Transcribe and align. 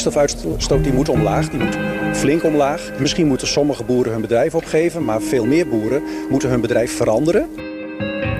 stikstofuitstoot 0.00 0.84
die 0.84 0.92
moet 0.92 1.08
omlaag, 1.08 1.48
die 1.48 1.60
moet 1.60 1.78
flink 2.12 2.44
omlaag. 2.44 2.90
Misschien 2.98 3.26
moeten 3.26 3.46
sommige 3.46 3.84
boeren 3.84 4.12
hun 4.12 4.20
bedrijf 4.20 4.54
opgeven, 4.54 5.04
maar 5.04 5.20
veel 5.20 5.46
meer 5.46 5.68
boeren 5.68 6.02
moeten 6.30 6.48
hun 6.48 6.60
bedrijf 6.60 6.96
veranderen. 6.96 7.48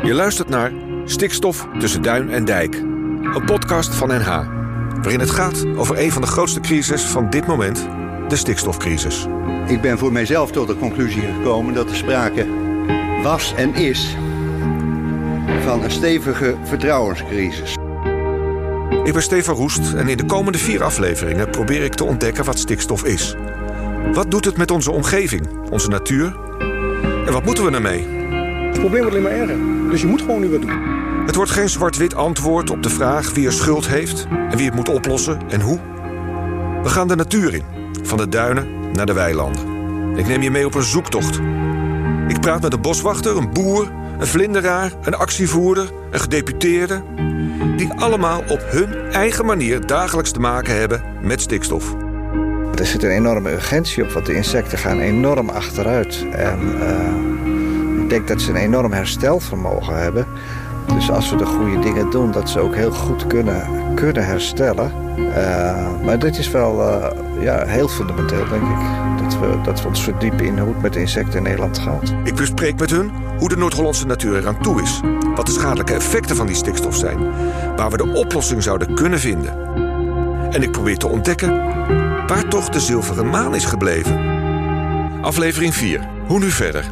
Je 0.02 0.14
luistert 0.14 0.48
naar 0.48 0.72
Stikstof 1.04 1.68
tussen 1.78 2.02
duin 2.02 2.30
en 2.30 2.44
dijk. 2.44 2.74
Een 2.74 3.44
podcast 3.46 3.94
van 3.94 4.08
NH, 4.08 4.26
waarin 5.02 5.20
het 5.20 5.30
gaat 5.30 5.64
over 5.76 5.98
een 5.98 6.12
van 6.12 6.22
de 6.22 6.28
grootste 6.28 6.60
crises 6.60 7.02
van 7.02 7.30
dit 7.30 7.46
moment, 7.46 7.88
de 8.28 8.36
stikstofcrisis. 8.36 9.26
Ik 9.66 9.80
ben 9.80 9.98
voor 9.98 10.12
mijzelf 10.12 10.50
tot 10.50 10.66
de 10.66 10.76
conclusie 10.76 11.22
gekomen 11.22 11.74
dat 11.74 11.90
er 11.90 11.96
sprake 11.96 12.46
was 13.22 13.54
en 13.56 13.74
is 13.74 14.16
van 15.64 15.82
een 15.82 15.90
stevige 15.90 16.56
vertrouwenscrisis. 16.64 17.83
Ik 19.04 19.12
ben 19.12 19.22
Stefan 19.22 19.54
Roest 19.54 19.92
en 19.92 20.08
in 20.08 20.16
de 20.16 20.24
komende 20.24 20.58
vier 20.58 20.82
afleveringen 20.82 21.50
probeer 21.50 21.82
ik 21.82 21.94
te 21.94 22.04
ontdekken 22.04 22.44
wat 22.44 22.58
stikstof 22.58 23.04
is. 23.04 23.34
Wat 24.12 24.30
doet 24.30 24.44
het 24.44 24.56
met 24.56 24.70
onze 24.70 24.90
omgeving, 24.90 25.48
onze 25.70 25.88
natuur? 25.88 26.36
En 27.26 27.32
wat 27.32 27.44
moeten 27.44 27.64
we 27.64 27.70
ermee? 27.70 28.06
Het 28.66 28.80
probleem 28.80 29.02
wordt 29.02 29.16
alleen 29.16 29.22
maar 29.22 29.32
erger, 29.32 29.56
dus 29.90 30.00
je 30.00 30.06
moet 30.06 30.20
gewoon 30.20 30.40
nu 30.40 30.48
wat 30.48 30.60
doen. 30.60 31.02
Het 31.26 31.34
wordt 31.34 31.50
geen 31.50 31.68
zwart-wit 31.68 32.14
antwoord 32.14 32.70
op 32.70 32.82
de 32.82 32.90
vraag 32.90 33.34
wie 33.34 33.46
er 33.46 33.52
schuld 33.52 33.88
heeft 33.88 34.26
en 34.50 34.56
wie 34.56 34.66
het 34.66 34.74
moet 34.74 34.88
oplossen 34.88 35.40
en 35.48 35.60
hoe. 35.60 35.80
We 36.82 36.88
gaan 36.88 37.08
de 37.08 37.16
natuur 37.16 37.54
in, 37.54 37.64
van 38.02 38.18
de 38.18 38.28
duinen 38.28 38.66
naar 38.92 39.06
de 39.06 39.12
weilanden. 39.12 39.68
Ik 40.16 40.26
neem 40.26 40.42
je 40.42 40.50
mee 40.50 40.66
op 40.66 40.74
een 40.74 40.82
zoektocht. 40.82 41.40
Ik 42.28 42.40
praat 42.40 42.62
met 42.62 42.72
een 42.72 42.80
boswachter, 42.80 43.36
een 43.36 43.52
boer, 43.52 43.90
een 44.18 44.26
vlinderaar, 44.26 44.92
een 45.02 45.14
actievoerder, 45.14 45.90
een 46.10 46.20
gedeputeerde. 46.20 47.02
Die 47.84 47.92
allemaal 47.92 48.42
op 48.48 48.62
hun 48.70 48.94
eigen 49.10 49.46
manier 49.46 49.86
dagelijks 49.86 50.30
te 50.30 50.40
maken 50.40 50.78
hebben 50.78 51.02
met 51.22 51.40
stikstof. 51.40 51.94
Er 52.78 52.86
zit 52.86 53.02
een 53.02 53.10
enorme 53.10 53.52
urgentie 53.52 54.04
op, 54.04 54.10
want 54.10 54.26
de 54.26 54.34
insecten 54.34 54.78
gaan 54.78 54.98
enorm 54.98 55.48
achteruit. 55.48 56.26
En 56.30 56.60
uh, 56.60 58.02
ik 58.02 58.08
denk 58.08 58.28
dat 58.28 58.40
ze 58.40 58.50
een 58.50 58.56
enorm 58.56 58.92
herstelvermogen 58.92 60.02
hebben. 60.02 60.26
Dus 60.86 61.10
als 61.10 61.30
we 61.30 61.36
de 61.36 61.46
goede 61.46 61.78
dingen 61.78 62.10
doen, 62.10 62.30
dat 62.30 62.50
ze 62.50 62.60
ook 62.60 62.74
heel 62.74 62.90
goed 62.90 63.26
kunnen, 63.26 63.66
kunnen 63.94 64.26
herstellen. 64.26 64.92
Uh, 65.18 66.02
maar 66.04 66.18
dit 66.18 66.38
is 66.38 66.50
wel 66.50 66.80
uh, 66.80 67.06
ja, 67.40 67.64
heel 67.66 67.88
fundamenteel, 67.88 68.48
denk 68.48 68.62
ik. 68.62 68.78
Dat 69.22 69.38
we, 69.38 69.60
dat 69.62 69.82
we 69.82 69.88
ons 69.88 70.02
verdiepen 70.02 70.44
in 70.44 70.58
hoe 70.58 70.72
het 70.72 70.82
met 70.82 70.96
insecten 70.96 71.36
in 71.36 71.42
Nederland 71.42 71.78
gaat. 71.78 72.14
Ik 72.24 72.34
bespreek 72.34 72.78
met 72.78 72.90
hun 72.90 73.12
hoe 73.38 73.48
de 73.48 73.56
Noord-Hollandse 73.56 74.06
natuur 74.06 74.36
eraan 74.36 74.62
toe 74.62 74.82
is. 74.82 75.00
Wat 75.34 75.46
de 75.46 75.52
schadelijke 75.52 75.94
effecten 75.94 76.36
van 76.36 76.46
die 76.46 76.56
stikstof 76.56 76.96
zijn. 76.96 77.18
Waar 77.76 77.90
we 77.90 77.96
de 77.96 78.12
oplossing 78.12 78.62
zouden 78.62 78.94
kunnen 78.94 79.18
vinden. 79.18 79.56
En 80.50 80.62
ik 80.62 80.70
probeer 80.70 80.98
te 80.98 81.08
ontdekken 81.08 81.72
waar 82.26 82.48
toch 82.48 82.68
de 82.68 82.80
zilveren 82.80 83.30
maan 83.30 83.54
is 83.54 83.64
gebleven. 83.64 84.18
Aflevering 85.22 85.74
4. 85.74 86.08
Hoe 86.26 86.38
nu 86.38 86.50
verder? 86.50 86.84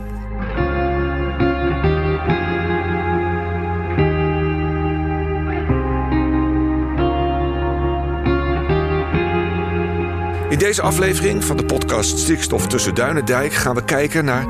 In 10.53 10.58
deze 10.58 10.83
aflevering 10.83 11.45
van 11.45 11.56
de 11.56 11.64
podcast 11.64 12.19
Stikstof 12.19 12.67
tussen 12.67 12.95
Duin 12.95 13.17
en 13.17 13.25
Dijk 13.25 13.53
gaan 13.53 13.75
we 13.75 13.84
kijken 13.84 14.25
naar 14.25 14.47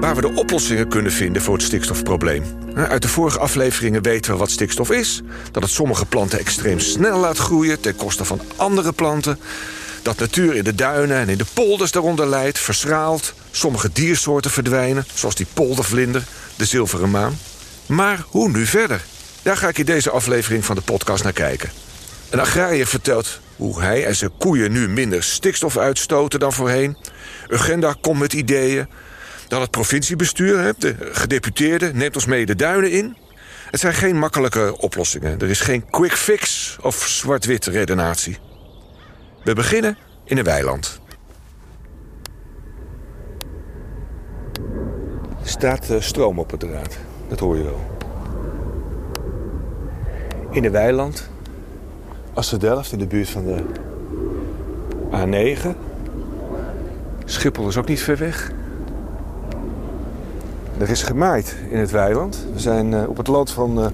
waar 0.00 0.14
we 0.14 0.20
de 0.20 0.34
oplossingen 0.34 0.88
kunnen 0.88 1.12
vinden 1.12 1.42
voor 1.42 1.54
het 1.54 1.62
stikstofprobleem. 1.62 2.44
Uit 2.74 3.02
de 3.02 3.08
vorige 3.08 3.38
afleveringen 3.38 4.02
weten 4.02 4.32
we 4.32 4.38
wat 4.38 4.50
stikstof 4.50 4.90
is, 4.90 5.22
dat 5.50 5.62
het 5.62 5.72
sommige 5.72 6.06
planten 6.06 6.38
extreem 6.38 6.80
snel 6.80 7.18
laat 7.18 7.38
groeien 7.38 7.80
ten 7.80 7.96
koste 7.96 8.24
van 8.24 8.40
andere 8.56 8.92
planten, 8.92 9.38
dat 10.02 10.18
natuur 10.18 10.54
in 10.54 10.64
de 10.64 10.74
duinen 10.74 11.16
en 11.16 11.28
in 11.28 11.38
de 11.38 11.46
polders 11.52 11.90
daaronder 11.90 12.26
leidt, 12.26 12.58
verschraalt, 12.58 13.34
sommige 13.50 13.90
diersoorten 13.92 14.50
verdwijnen, 14.50 15.06
zoals 15.14 15.34
die 15.34 15.46
poldervlinder, 15.54 16.24
de 16.56 16.64
zilveren 16.64 17.10
maan. 17.10 17.38
Maar 17.86 18.24
hoe 18.26 18.48
nu 18.48 18.66
verder? 18.66 19.04
Daar 19.42 19.56
ga 19.56 19.68
ik 19.68 19.78
in 19.78 19.86
deze 19.86 20.10
aflevering 20.10 20.64
van 20.64 20.76
de 20.76 20.82
podcast 20.82 21.22
naar 21.22 21.32
kijken. 21.32 21.70
Een 22.30 22.40
agrariër 22.40 22.86
vertelt 22.86 23.40
hoe 23.56 23.80
hij 23.80 24.06
en 24.06 24.16
zijn 24.16 24.36
koeien 24.38 24.72
nu 24.72 24.88
minder 24.88 25.22
stikstof 25.22 25.76
uitstoten 25.76 26.40
dan 26.40 26.52
voorheen. 26.52 26.96
Urgenda 27.48 27.94
komt 28.00 28.18
met 28.18 28.32
ideeën. 28.32 28.86
Dan 29.48 29.60
het 29.60 29.70
provinciebestuur, 29.70 30.74
de 30.78 30.96
gedeputeerde, 31.12 31.92
neemt 31.94 32.14
ons 32.14 32.26
mee 32.26 32.46
de 32.46 32.56
duinen 32.56 32.90
in. 32.90 33.16
Het 33.70 33.80
zijn 33.80 33.94
geen 33.94 34.18
makkelijke 34.18 34.78
oplossingen. 34.78 35.38
Er 35.38 35.50
is 35.50 35.60
geen 35.60 35.90
quick 35.90 36.12
fix 36.12 36.76
of 36.80 36.96
zwart-wit 37.08 37.66
redenatie. 37.66 38.38
We 39.44 39.54
beginnen 39.54 39.96
in 40.24 40.38
een 40.38 40.44
weiland. 40.44 41.00
Er 45.42 45.48
staat 45.48 45.90
eh, 45.90 46.00
stroom 46.00 46.38
op 46.38 46.50
het 46.50 46.60
draad. 46.60 46.96
Dat 47.28 47.38
hoor 47.38 47.56
je 47.56 47.62
wel. 47.62 47.90
In 50.50 50.64
een 50.64 50.72
weiland 50.72 51.30
Assendelft 52.34 52.92
in 52.92 52.98
de 52.98 53.06
buurt 53.06 53.28
van 53.28 53.44
de 53.44 53.62
A9. 55.12 55.68
Schiphol 57.24 57.68
is 57.68 57.76
ook 57.76 57.88
niet 57.88 58.02
ver 58.02 58.16
weg. 58.16 58.52
Er 60.78 60.90
is 60.90 61.02
gemaaid 61.02 61.56
in 61.70 61.78
het 61.78 61.90
weiland. 61.90 62.46
We 62.52 62.60
zijn 62.60 62.92
uh, 62.92 63.08
op 63.08 63.16
het 63.16 63.26
land 63.26 63.50
van 63.50 63.78
uh, 63.78 63.86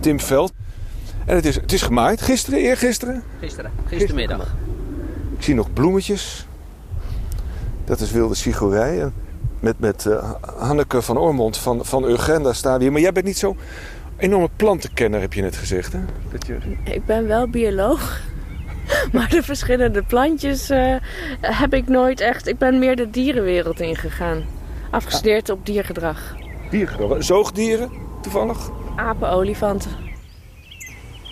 Tim 0.00 0.20
Veld. 0.20 0.52
En 1.24 1.34
het 1.34 1.44
is, 1.44 1.54
het 1.54 1.72
is 1.72 1.82
gemaaid. 1.82 2.20
Gisteren, 2.20 2.58
eergisteren? 2.58 3.22
Gisteren, 3.40 3.70
gistermiddag. 3.86 4.54
Ik 5.36 5.42
zie 5.42 5.54
nog 5.54 5.72
bloemetjes. 5.72 6.46
Dat 7.84 8.00
is 8.00 8.10
wilde 8.10 8.34
sigorij. 8.34 9.00
En 9.00 9.14
met, 9.60 9.78
met 9.78 10.04
uh, 10.04 10.32
Hanneke 10.40 11.02
van 11.02 11.16
Ormond 11.16 11.56
van, 11.56 11.84
van 11.84 12.04
Urgenda 12.04 12.52
staan 12.52 12.76
we 12.76 12.82
hier. 12.82 12.92
Maar 12.92 13.00
jij 13.00 13.12
bent 13.12 13.26
niet 13.26 13.38
zo 13.38 13.56
enorme 14.18 14.48
plantenkenner, 14.56 15.20
heb 15.20 15.32
je 15.32 15.42
net 15.42 15.56
gezegd, 15.56 15.92
hè? 15.92 15.98
Dat 16.32 16.46
je... 16.46 16.58
Ik 16.84 17.04
ben 17.04 17.26
wel 17.26 17.48
bioloog. 17.48 18.20
Maar 19.12 19.28
de 19.28 19.42
verschillende 19.42 20.02
plantjes 20.02 20.70
uh, 20.70 20.94
heb 21.40 21.74
ik 21.74 21.88
nooit 21.88 22.20
echt... 22.20 22.46
Ik 22.46 22.58
ben 22.58 22.78
meer 22.78 22.96
de 22.96 23.10
dierenwereld 23.10 23.80
ingegaan. 23.80 24.44
Afgestudeerd 24.90 25.50
op 25.50 25.66
diergedrag. 25.66 26.36
Diergedrag? 26.70 27.24
Zoogdieren, 27.24 27.90
toevallig? 28.22 28.70
Apen, 28.96 29.30
olifanten. 29.30 29.90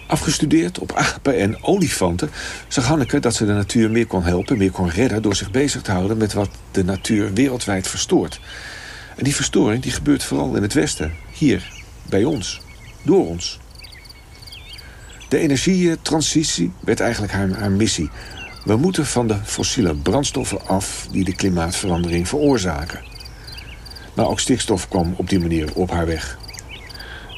Afgestudeerd 0.07 0.79
op 0.79 0.93
apen 0.93 1.39
en 1.39 1.63
olifanten 1.63 2.31
zag 2.69 2.87
Hanneke 2.87 3.19
dat 3.19 3.35
ze 3.35 3.47
de 3.47 3.53
natuur 3.53 3.91
meer 3.91 4.07
kon 4.07 4.23
helpen, 4.23 4.59
meer 4.59 4.71
kon 4.71 4.89
redden... 4.89 5.23
door 5.23 5.35
zich 5.35 5.51
bezig 5.51 5.83
te 5.83 5.91
houden 5.91 6.17
met 6.17 6.33
wat 6.33 6.51
de 6.71 6.85
natuur 6.85 7.33
wereldwijd 7.33 7.89
verstoort. 7.89 8.41
En 9.17 9.25
die 9.25 9.35
verstoring 9.35 9.83
die 9.83 9.93
gebeurt 9.93 10.25
vooral 10.25 10.55
in 10.55 10.63
het 10.63 10.73
westen, 10.73 11.15
hier, 11.33 11.73
bij 12.09 12.25
ons 12.25 12.64
door 13.05 13.27
ons. 13.27 13.59
De 15.29 15.39
energietransitie 15.39 16.73
werd 16.81 17.01
eigenlijk 17.01 17.33
haar, 17.33 17.71
missie. 17.71 18.11
We 18.65 18.77
moeten 18.77 19.07
van 19.07 19.27
de 19.27 19.37
fossiele 19.45 19.95
brandstoffen 19.95 20.67
af 20.67 21.07
die 21.11 21.25
de 21.25 21.35
klimaatverandering 21.35 22.29
veroorzaken. 22.29 23.01
Maar 24.15 24.27
ook 24.27 24.41
stikstof 24.41 24.89
kwam 24.89 25.15
op 25.17 25.29
die 25.29 25.41
manier 25.41 25.75
op 25.75 25.91
haar 25.91 26.07
weg. 26.07 26.39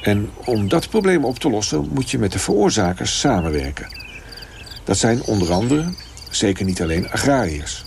En 0.01 0.29
om 0.45 0.69
dat 0.69 0.89
probleem 0.89 1.25
op 1.25 1.39
te 1.39 1.49
lossen 1.49 1.87
moet 1.93 2.09
je 2.09 2.17
met 2.17 2.31
de 2.31 2.39
veroorzakers 2.39 3.19
samenwerken. 3.19 3.87
Dat 4.83 4.97
zijn 4.97 5.23
onder 5.23 5.51
andere, 5.51 5.85
zeker 6.29 6.65
niet 6.65 6.81
alleen 6.81 7.09
agrariërs. 7.09 7.85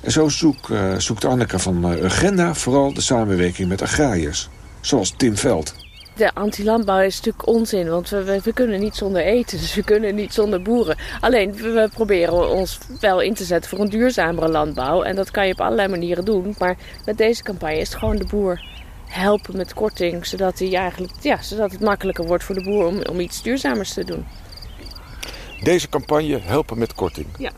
En 0.00 0.12
zo 0.12 0.28
zoek, 0.28 0.68
uh, 0.68 0.98
zoekt 0.98 1.24
Anneke 1.24 1.58
van 1.58 1.92
uh, 1.92 2.02
Urgenda 2.02 2.54
vooral 2.54 2.94
de 2.94 3.00
samenwerking 3.00 3.68
met 3.68 3.82
agrariërs. 3.82 4.48
Zoals 4.80 5.14
Tim 5.16 5.36
Veld. 5.36 5.74
De 6.16 6.34
anti-landbouw 6.34 7.00
is 7.00 7.16
natuurlijk 7.16 7.46
onzin, 7.46 7.88
want 7.88 8.08
we, 8.08 8.40
we, 8.42 8.52
kunnen 8.52 8.80
niet 8.80 8.94
zonder 8.96 9.22
eten, 9.22 9.58
dus 9.60 9.74
we 9.74 9.82
kunnen 9.82 10.14
niet 10.14 10.32
zonder 10.32 10.62
boeren. 10.62 10.96
Alleen, 11.20 11.52
we, 11.52 11.88
proberen 11.94 12.50
ons 12.50 12.78
wel 13.00 13.20
in 13.20 13.34
te 13.34 13.44
zetten 13.44 13.70
voor 13.70 13.80
een 13.80 13.90
duurzamere 13.90 14.48
landbouw. 14.48 15.02
En 15.02 15.16
dat 15.16 15.30
kan 15.30 15.46
je 15.46 15.52
op 15.52 15.60
allerlei 15.60 15.88
manieren 15.88 16.24
doen. 16.24 16.54
Maar 16.58 16.76
met 17.04 17.18
deze 17.18 17.42
campagne 17.42 17.78
is 17.78 17.88
het 17.88 17.98
gewoon 17.98 18.16
de 18.16 18.26
boer 18.26 18.60
helpen 19.06 19.56
met 19.56 19.74
korting, 19.74 20.26
zodat, 20.26 20.58
hij 20.58 20.74
eigenlijk, 20.74 21.12
ja, 21.20 21.42
zodat 21.42 21.70
het 21.70 21.80
makkelijker 21.80 22.26
wordt 22.26 22.44
voor 22.44 22.54
de 22.54 22.62
boer 22.62 22.86
om, 22.86 23.02
om 23.10 23.20
iets 23.20 23.42
duurzamers 23.42 23.92
te 23.92 24.04
doen. 24.04 24.26
Deze 25.62 25.88
campagne 25.88 26.38
helpen 26.38 26.78
met 26.78 26.94
korting? 26.94 27.26
Ja. 27.38 27.50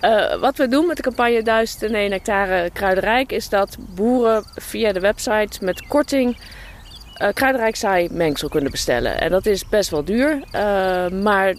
Uh, 0.00 0.40
wat 0.40 0.56
we 0.56 0.68
doen 0.68 0.86
met 0.86 0.96
de 0.96 1.02
campagne 1.02 1.42
1001 1.42 2.10
hectare 2.10 2.70
kruidenrijk 2.70 3.32
is 3.32 3.48
dat 3.48 3.76
boeren 3.94 4.44
via 4.54 4.92
de 4.92 5.00
website 5.00 5.64
met 5.64 5.86
korting 5.86 6.36
uh, 7.22 7.28
kruidenrijk 7.34 7.76
saai 7.76 8.08
mengsel 8.10 8.48
kunnen 8.48 8.70
bestellen. 8.70 9.20
En 9.20 9.30
dat 9.30 9.46
is 9.46 9.68
best 9.68 9.90
wel 9.90 10.04
duur. 10.04 10.42
Uh, 10.52 11.08
maar 11.08 11.54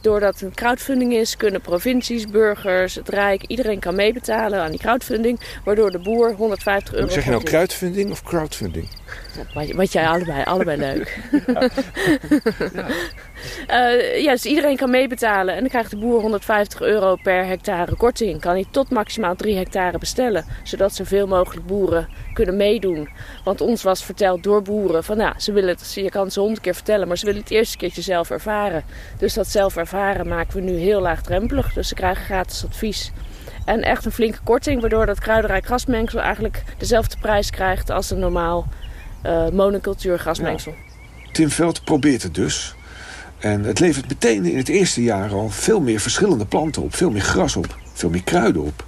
doordat 0.00 0.34
het 0.34 0.42
een 0.42 0.54
crowdfunding 0.54 1.12
is, 1.12 1.36
kunnen 1.36 1.60
provincies, 1.60 2.26
burgers, 2.26 2.94
het 2.94 3.08
Rijk, 3.08 3.42
iedereen 3.46 3.78
kan 3.78 3.94
meebetalen 3.94 4.60
aan 4.60 4.70
die 4.70 4.80
crowdfunding. 4.80 5.40
Waardoor 5.64 5.90
de 5.90 5.98
boer 5.98 6.32
150 6.32 6.94
euro. 6.94 7.08
Zeg 7.08 7.24
je 7.24 7.30
nou 7.30 7.42
crowdfunding 7.42 8.10
of 8.10 8.22
crowdfunding? 8.22 8.88
Wat, 9.54 9.70
wat 9.70 9.92
jij 9.92 10.08
allebei, 10.08 10.42
allebei 10.44 10.78
leuk. 10.78 11.18
ja. 12.74 12.86
Uh, 13.70 14.22
ja, 14.22 14.32
dus 14.32 14.44
iedereen 14.44 14.76
kan 14.76 14.90
meebetalen. 14.90 15.54
En 15.54 15.60
dan 15.60 15.68
krijgt 15.68 15.90
de 15.90 15.96
boer 15.96 16.20
150 16.20 16.80
euro 16.80 17.16
per 17.22 17.46
hectare 17.46 17.96
korting. 17.96 18.40
Kan 18.40 18.52
hij 18.52 18.64
tot 18.70 18.90
maximaal 18.90 19.34
3 19.34 19.56
hectare 19.56 19.98
bestellen. 19.98 20.44
Zodat 20.62 20.94
zoveel 20.94 21.26
mogelijk 21.26 21.66
boeren 21.66 22.08
kunnen 22.32 22.56
meedoen. 22.56 23.08
Want 23.44 23.60
ons 23.60 23.82
was 23.82 24.04
verteld 24.04 24.42
door 24.42 24.62
boeren 24.62 25.04
van 25.04 25.16
nou, 25.16 25.34
ze 25.36 25.52
willen 25.52 25.68
het, 25.68 25.92
je 25.94 26.10
kan 26.10 26.30
ze 26.30 26.40
honderd 26.40 26.60
keer 26.60 26.74
vertellen, 26.74 27.08
maar 27.08 27.18
ze 27.18 27.26
willen 27.26 27.40
het 27.40 27.50
eerste 27.50 27.76
keertje 27.76 28.02
zelf 28.02 28.30
ervaren. 28.30 28.84
Dus 29.18 29.34
dat 29.34 29.46
zelf 29.46 29.76
ervaren 29.76 30.28
maken 30.28 30.54
we 30.54 30.60
nu 30.60 30.76
heel 30.76 31.00
laagdrempelig. 31.00 31.72
Dus 31.72 31.88
ze 31.88 31.94
krijgen 31.94 32.24
gratis 32.24 32.64
advies. 32.64 33.12
En 33.64 33.82
echt 33.82 34.04
een 34.04 34.12
flinke 34.12 34.38
korting, 34.44 34.80
waardoor 34.80 35.06
dat 35.06 35.20
kruidenrijk 35.20 35.64
grasmengsel 35.64 36.20
eigenlijk 36.20 36.62
dezelfde 36.78 37.16
prijs 37.20 37.50
krijgt 37.50 37.90
als 37.90 38.10
een 38.10 38.18
normaal 38.18 38.66
uh, 39.26 39.48
monocultuur 39.48 40.18
grasmengsel. 40.18 40.74
Tim 41.32 41.50
Veld 41.50 41.84
probeert 41.84 42.22
het 42.22 42.34
dus. 42.34 42.74
En 43.38 43.64
het 43.64 43.80
levert 43.80 44.08
meteen 44.08 44.44
in 44.44 44.56
het 44.56 44.68
eerste 44.68 45.02
jaar 45.02 45.32
al 45.32 45.48
veel 45.48 45.80
meer 45.80 46.00
verschillende 46.00 46.46
planten 46.46 46.82
op. 46.82 46.94
Veel 46.94 47.10
meer 47.10 47.22
gras 47.22 47.56
op, 47.56 47.76
veel 47.92 48.10
meer 48.10 48.24
kruiden 48.24 48.62
op. 48.62 48.84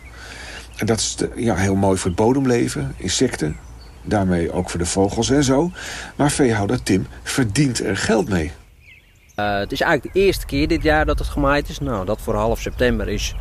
En 0.77 0.87
dat 0.87 0.99
is 0.99 1.17
ja, 1.35 1.55
heel 1.55 1.75
mooi 1.75 1.99
voor 1.99 2.11
het 2.11 2.19
bodemleven, 2.19 2.95
insecten. 2.97 3.57
Daarmee 4.03 4.53
ook 4.53 4.71
voor 4.71 4.81
de 4.81 4.87
vogels 4.87 5.31
en 5.31 5.45
zo. 5.45 5.71
Maar 6.17 6.31
veehouder 6.31 6.83
Tim 6.83 7.07
verdient 7.23 7.85
er 7.85 7.97
geld 7.97 8.29
mee. 8.29 8.53
Uh, 9.37 9.59
het 9.59 9.73
is 9.73 9.81
eigenlijk 9.81 10.15
de 10.15 10.21
eerste 10.21 10.47
keer 10.47 10.69
dit 10.69 10.83
jaar 10.83 11.07
dat 11.07 11.19
het 11.19 11.29
gemaaid 11.29 11.69
is. 11.69 11.79
Nou, 11.79 12.07
dat 12.07 12.21
voor 12.21 12.35
half 12.35 12.61
september 12.61 13.09
is 13.09 13.35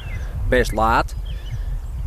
best 0.49 0.71
laat. 0.71 1.15
Uh, 1.99 2.05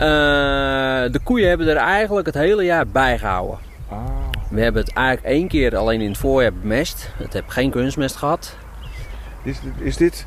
de 1.12 1.20
koeien 1.24 1.48
hebben 1.48 1.68
er 1.68 1.76
eigenlijk 1.76 2.26
het 2.26 2.34
hele 2.34 2.64
jaar 2.64 2.86
bij 2.86 3.18
gehouden. 3.18 3.58
Ah. 3.88 3.98
We 4.50 4.60
hebben 4.60 4.82
het 4.82 4.92
eigenlijk 4.92 5.26
één 5.26 5.48
keer 5.48 5.76
alleen 5.76 6.00
in 6.00 6.08
het 6.08 6.18
voorjaar 6.18 6.52
bemest. 6.52 7.10
Het 7.16 7.32
heb 7.32 7.48
geen 7.48 7.70
kunstmest 7.70 8.16
gehad. 8.16 8.56
Is, 9.42 9.60
is 9.78 9.96
dit 9.96 10.26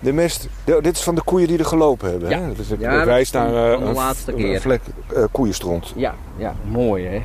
de 0.00 0.12
mest? 0.12 0.48
dit 0.64 0.96
is 0.96 1.02
van 1.02 1.14
de 1.14 1.22
koeien 1.22 1.48
die 1.48 1.58
er 1.58 1.64
gelopen 1.64 2.10
hebben. 2.10 2.28
Ja, 2.28 2.40
hè? 2.40 2.52
Dus 2.54 2.68
het 2.68 2.80
ja, 2.80 3.04
wijst 3.04 3.32
naar 3.32 3.48
uh, 3.48 3.86
de 3.86 3.92
laatste 3.92 4.30
een, 4.30 4.36
keer. 4.36 4.54
Een 4.54 4.60
vlek 4.60 4.80
uh, 5.16 5.24
koeienstront. 5.30 5.92
Ja, 5.96 6.14
ja, 6.36 6.54
mooi 6.64 7.06
hè. 7.06 7.22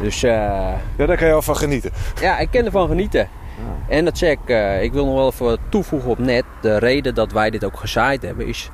Dus, 0.00 0.24
uh, 0.24 0.30
ja, 0.96 1.06
daar 1.06 1.16
kan 1.16 1.26
je 1.26 1.32
al 1.32 1.42
van 1.42 1.56
genieten. 1.56 1.90
Ja, 2.20 2.38
ik 2.38 2.50
kan 2.50 2.64
ervan 2.64 2.88
genieten. 2.88 3.28
En 3.88 4.04
dat 4.04 4.18
zeg 4.18 4.32
ik, 4.32 4.48
ik 4.82 4.92
wil 4.92 5.04
nog 5.04 5.14
wel 5.14 5.26
even 5.26 5.58
toevoegen 5.68 6.10
op 6.10 6.18
net. 6.18 6.44
De 6.60 6.78
reden 6.78 7.14
dat 7.14 7.32
wij 7.32 7.50
dit 7.50 7.64
ook 7.64 7.76
gezaaid 7.76 8.22
hebben 8.22 8.46
is 8.46 8.70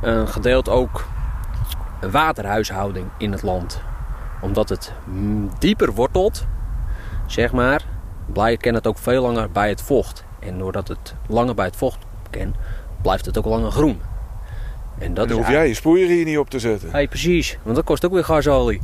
een 0.00 0.28
gedeelte 0.28 0.70
ook 0.70 1.04
waterhuishouding 2.10 3.06
in 3.18 3.32
het 3.32 3.42
land 3.42 3.80
omdat 4.40 4.68
het 4.68 4.92
dieper 5.58 5.92
wortelt, 5.92 6.46
zeg 7.26 7.52
maar, 7.52 7.82
blijft 8.32 8.64
het 8.64 8.86
ook 8.86 8.98
veel 8.98 9.22
langer 9.22 9.50
bij 9.50 9.68
het 9.68 9.82
vocht. 9.82 10.24
En 10.40 10.58
doordat 10.58 10.88
het 10.88 11.14
langer 11.26 11.54
bij 11.54 11.66
het 11.66 11.76
vocht 11.76 11.98
ken, 12.30 12.54
blijft 13.02 13.26
het 13.26 13.38
ook 13.38 13.44
langer 13.44 13.70
groen. 13.70 14.00
En, 14.98 15.14
dat 15.14 15.24
en 15.24 15.30
dan 15.30 15.38
hoef 15.38 15.48
jij 15.48 15.68
je 15.68 15.74
sproeier 15.74 16.08
hier 16.08 16.24
niet 16.24 16.38
op 16.38 16.50
te 16.50 16.58
zetten. 16.58 16.90
Hey, 16.90 17.08
precies, 17.08 17.58
want 17.62 17.76
dat 17.76 17.84
kost 17.84 18.04
ook 18.04 18.12
weer 18.12 18.24
gasolie. 18.24 18.80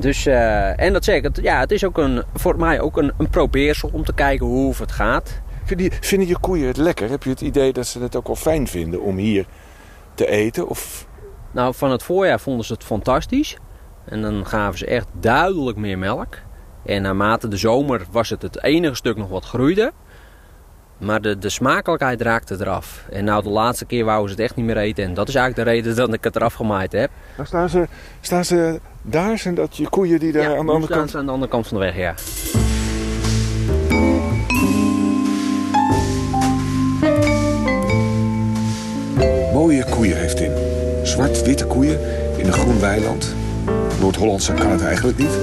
Dus, 0.00 0.26
uh, 0.26 0.80
en 0.80 0.92
dat 0.92 1.04
zeg 1.04 1.16
ik, 1.16 1.22
het, 1.22 1.38
ja, 1.42 1.60
het 1.60 1.70
is 1.70 1.84
ook 1.84 1.98
een, 1.98 2.22
voor 2.34 2.58
mij 2.58 2.80
ook 2.80 2.96
een, 2.96 3.12
een 3.18 3.30
probeersel 3.30 3.90
om 3.92 4.04
te 4.04 4.14
kijken 4.14 4.46
hoe 4.46 4.74
het 4.76 4.92
gaat. 4.92 5.40
Vinden 5.64 5.86
je, 5.86 5.92
vinden 6.00 6.28
je 6.28 6.38
koeien 6.38 6.66
het 6.66 6.76
lekker? 6.76 7.10
Heb 7.10 7.22
je 7.22 7.30
het 7.30 7.40
idee 7.40 7.72
dat 7.72 7.86
ze 7.86 8.00
het 8.00 8.16
ook 8.16 8.26
wel 8.26 8.36
fijn 8.36 8.66
vinden 8.66 9.02
om 9.02 9.16
hier 9.16 9.46
te 10.14 10.26
eten? 10.26 10.68
Of... 10.68 11.06
Nou, 11.50 11.74
van 11.74 11.90
het 11.90 12.02
voorjaar 12.02 12.40
vonden 12.40 12.64
ze 12.64 12.72
het 12.72 12.84
fantastisch. 12.84 13.56
En 14.04 14.22
dan 14.22 14.46
gaven 14.46 14.78
ze 14.78 14.86
echt 14.86 15.06
duidelijk 15.12 15.76
meer 15.76 15.98
melk. 15.98 16.38
En 16.84 17.02
naarmate 17.02 17.48
de 17.48 17.56
zomer 17.56 18.06
was 18.10 18.30
het 18.30 18.42
het 18.42 18.62
enige 18.62 18.94
stuk 18.94 19.16
nog 19.16 19.28
wat 19.28 19.44
groeide. 19.44 19.92
Maar 20.98 21.20
de, 21.20 21.38
de 21.38 21.48
smakelijkheid 21.48 22.20
raakte 22.20 22.56
eraf. 22.60 23.04
En 23.10 23.24
nou 23.24 23.42
de 23.42 23.48
laatste 23.48 23.84
keer 23.84 24.04
wouden 24.04 24.28
ze 24.28 24.34
het 24.34 24.44
echt 24.44 24.56
niet 24.56 24.66
meer 24.66 24.76
eten. 24.76 25.04
En 25.04 25.14
dat 25.14 25.28
is 25.28 25.34
eigenlijk 25.34 25.68
de 25.68 25.74
reden 25.74 25.96
dat 25.96 26.12
ik 26.12 26.24
het 26.24 26.36
eraf 26.36 26.54
gemaaid 26.54 26.92
heb. 26.92 27.10
Nou 27.36 27.46
staan 27.48 27.68
ze, 27.68 27.86
staan 28.20 28.44
ze 28.44 28.80
daar? 29.02 29.38
Zijn 29.38 29.54
dat 29.54 29.76
je 29.76 29.88
koeien 29.88 30.18
die 30.18 30.32
daar 30.32 30.56
aan 30.56 30.66
de 30.66 30.72
andere 30.72 30.94
kant... 30.94 31.10
ze 31.10 31.18
aan 31.18 31.26
de 31.26 31.32
andere 31.32 31.50
kant 31.50 31.66
van 31.66 31.78
de 31.78 31.84
weg, 31.84 31.96
ja. 31.96 32.14
Mooie 39.52 39.84
koeien 39.84 40.16
heeft 40.16 40.40
in. 40.40 40.52
Zwart-witte 41.02 41.66
koeien 41.66 42.00
in 42.36 42.46
een 42.46 42.52
groen 42.52 42.80
weiland. 42.80 43.34
Noord-Hollandse 44.00 44.52
kan 44.52 44.70
het 44.70 44.82
eigenlijk 44.82 45.18
niet. 45.18 45.38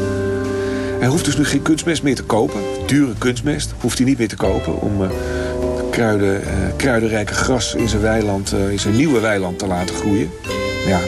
Hij 0.99 1.07
hoeft 1.07 1.25
dus 1.25 1.37
nu 1.37 1.45
geen 1.45 1.61
kunstmest 1.61 2.03
meer 2.03 2.15
te 2.15 2.23
kopen. 2.23 2.61
Dure 2.85 3.13
kunstmest 3.17 3.73
hoeft 3.79 3.97
hij 3.97 4.07
niet 4.07 4.17
meer 4.17 4.27
te 4.27 4.35
kopen... 4.35 4.81
om 4.81 5.01
uh, 5.01 5.09
kruiden, 5.91 6.41
uh, 6.41 6.47
kruidenrijke 6.75 7.33
gras 7.33 7.75
in 7.75 7.89
zijn, 7.89 8.01
weiland, 8.01 8.53
uh, 8.53 8.71
in 8.71 8.79
zijn 8.79 8.95
nieuwe 8.95 9.19
weiland 9.19 9.59
te 9.59 9.67
laten 9.67 9.95
groeien. 9.95 10.29
Ja, 10.87 10.99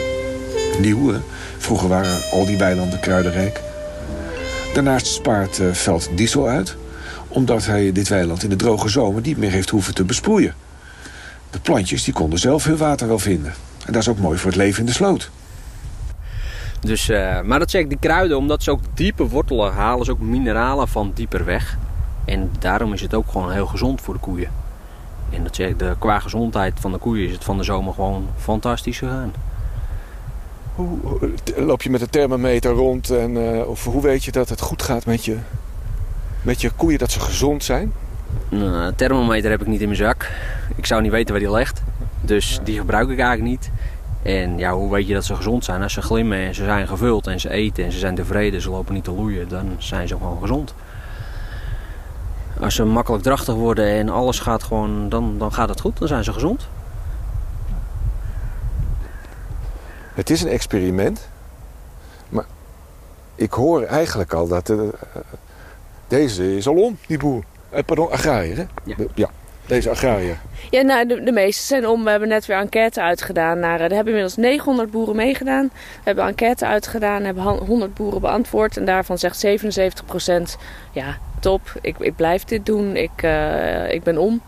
nieuw. 0.80 1.12
Vroeger 1.58 1.88
waren 1.88 2.20
al 2.30 2.46
die 2.46 2.58
weilanden 2.58 3.00
kruidenrijk. 3.00 3.60
Daarnaast 4.74 5.06
spaart 5.06 5.60
Veld 5.72 6.10
diesel 6.14 6.48
uit... 6.48 6.76
omdat 7.28 7.66
hij 7.66 7.92
dit 7.92 8.08
weiland 8.08 8.42
in 8.42 8.50
de 8.50 8.56
droge 8.56 8.88
zomer 8.88 9.22
niet 9.22 9.38
meer 9.38 9.50
heeft 9.50 9.70
hoeven 9.70 9.94
te 9.94 10.04
besproeien. 10.04 10.54
De 11.50 11.60
plantjes 11.60 12.04
die 12.04 12.14
konden 12.14 12.38
zelf 12.38 12.64
hun 12.64 12.76
water 12.76 13.08
wel 13.08 13.18
vinden. 13.18 13.54
En 13.86 13.92
dat 13.92 14.02
is 14.02 14.08
ook 14.08 14.18
mooi 14.18 14.38
voor 14.38 14.50
het 14.50 14.58
leven 14.58 14.80
in 14.80 14.86
de 14.86 14.92
sloot. 14.92 15.30
Dus, 16.82 17.08
uh, 17.08 17.40
maar 17.40 17.58
dat 17.58 17.70
zeg 17.70 17.82
ik, 17.82 17.88
die 17.88 17.98
kruiden, 17.98 18.36
omdat 18.36 18.62
ze 18.62 18.70
ook 18.70 18.80
diepe 18.94 19.28
wortelen 19.28 19.72
halen, 19.72 20.04
ze 20.04 20.10
ook 20.10 20.20
mineralen 20.20 20.88
van 20.88 21.10
dieper 21.14 21.44
weg. 21.44 21.78
En 22.24 22.50
daarom 22.58 22.92
is 22.92 23.00
het 23.00 23.14
ook 23.14 23.30
gewoon 23.30 23.50
heel 23.50 23.66
gezond 23.66 24.00
voor 24.00 24.14
de 24.14 24.20
koeien. 24.20 24.50
En 25.30 25.42
dat 25.42 25.56
zeg 25.56 25.68
ik, 25.68 25.78
de, 25.78 25.94
qua 25.98 26.18
gezondheid 26.18 26.80
van 26.80 26.92
de 26.92 26.98
koeien 26.98 27.26
is 27.26 27.32
het 27.32 27.44
van 27.44 27.56
de 27.56 27.62
zomer 27.62 27.94
gewoon 27.94 28.28
fantastisch 28.36 28.98
gegaan. 28.98 29.32
Hoe, 30.74 30.88
loop 31.56 31.82
je 31.82 31.90
met 31.90 32.00
de 32.00 32.08
thermometer 32.08 32.72
rond 32.72 33.10
en 33.10 33.30
uh, 33.30 33.68
of 33.68 33.84
hoe 33.84 34.02
weet 34.02 34.24
je 34.24 34.32
dat 34.32 34.48
het 34.48 34.60
goed 34.60 34.82
gaat 34.82 35.06
met 35.06 35.24
je, 35.24 35.36
met 36.42 36.60
je 36.60 36.70
koeien, 36.70 36.98
dat 36.98 37.10
ze 37.10 37.20
gezond 37.20 37.64
zijn? 37.64 37.92
Nou, 38.48 38.72
een 38.72 38.94
thermometer 38.94 39.50
heb 39.50 39.60
ik 39.60 39.66
niet 39.66 39.80
in 39.80 39.86
mijn 39.86 39.98
zak. 39.98 40.30
Ik 40.76 40.86
zou 40.86 41.02
niet 41.02 41.10
weten 41.10 41.30
waar 41.30 41.42
die 41.42 41.52
ligt. 41.52 41.82
Dus 42.20 42.60
die 42.64 42.78
gebruik 42.78 43.08
ik 43.08 43.18
eigenlijk 43.18 43.50
niet. 43.50 43.70
En 44.22 44.58
ja, 44.58 44.72
hoe 44.72 44.90
weet 44.90 45.06
je 45.06 45.14
dat 45.14 45.24
ze 45.24 45.36
gezond 45.36 45.64
zijn? 45.64 45.82
Als 45.82 45.92
ze 45.92 46.02
glimmen 46.02 46.38
en 46.38 46.54
ze 46.54 46.64
zijn 46.64 46.88
gevuld 46.88 47.26
en 47.26 47.40
ze 47.40 47.50
eten 47.50 47.84
en 47.84 47.92
ze 47.92 47.98
zijn 47.98 48.14
tevreden, 48.14 48.60
ze 48.60 48.70
lopen 48.70 48.94
niet 48.94 49.04
te 49.04 49.12
loeien, 49.12 49.48
dan 49.48 49.74
zijn 49.78 50.08
ze 50.08 50.16
gewoon 50.16 50.40
gezond. 50.40 50.74
Als 52.60 52.74
ze 52.74 52.84
makkelijk 52.84 53.22
drachtig 53.22 53.54
worden 53.54 53.86
en 53.86 54.08
alles 54.08 54.40
gaat 54.40 54.62
gewoon, 54.62 55.08
dan, 55.08 55.38
dan 55.38 55.52
gaat 55.52 55.68
het 55.68 55.80
goed, 55.80 55.98
dan 55.98 56.08
zijn 56.08 56.24
ze 56.24 56.32
gezond. 56.32 56.68
Het 60.14 60.30
is 60.30 60.42
een 60.42 60.48
experiment, 60.48 61.28
maar 62.28 62.44
ik 63.34 63.52
hoor 63.52 63.82
eigenlijk 63.82 64.32
al 64.32 64.48
dat 64.48 64.68
uh, 64.68 64.80
deze 66.08 66.56
is 66.56 66.66
al 66.66 66.74
om, 66.74 66.98
die 67.06 67.18
boer. 67.18 67.44
Uh, 67.74 67.78
pardon, 67.86 68.10
agrariër, 68.10 68.56
hè? 68.56 68.64
Ja. 68.84 68.96
ja. 69.14 69.30
Deze 69.72 69.90
agrariër. 69.90 70.36
Ja, 70.70 70.82
nou, 70.82 71.06
de, 71.06 71.22
de, 71.22 71.32
meeste 71.32 71.62
zijn 71.62 71.86
om. 71.86 72.04
We 72.04 72.10
hebben 72.10 72.28
net 72.28 72.46
weer 72.46 72.56
enquête 72.56 73.00
uitgedaan. 73.00 73.58
Naar, 73.58 73.80
er 73.80 73.90
hebben 73.90 74.06
inmiddels 74.06 74.36
900 74.36 74.90
boeren 74.90 75.16
meegedaan. 75.16 75.70
We 75.72 76.00
hebben 76.02 76.26
enquête 76.26 76.66
uitgedaan, 76.66 77.22
hebben 77.22 77.42
100 77.42 77.94
boeren 77.94 78.20
beantwoord. 78.20 78.76
En 78.76 78.84
daarvan 78.84 79.18
zegt 79.18 79.46
77% 79.46 80.58
ja, 80.92 81.18
top, 81.40 81.60
ik, 81.80 81.96
ik 81.98 82.16
blijf 82.16 82.44
dit 82.44 82.66
doen, 82.66 82.96
ik, 82.96 83.22
uh, 83.22 83.92
ik 83.92 84.02
ben 84.02 84.18
om. 84.18 84.40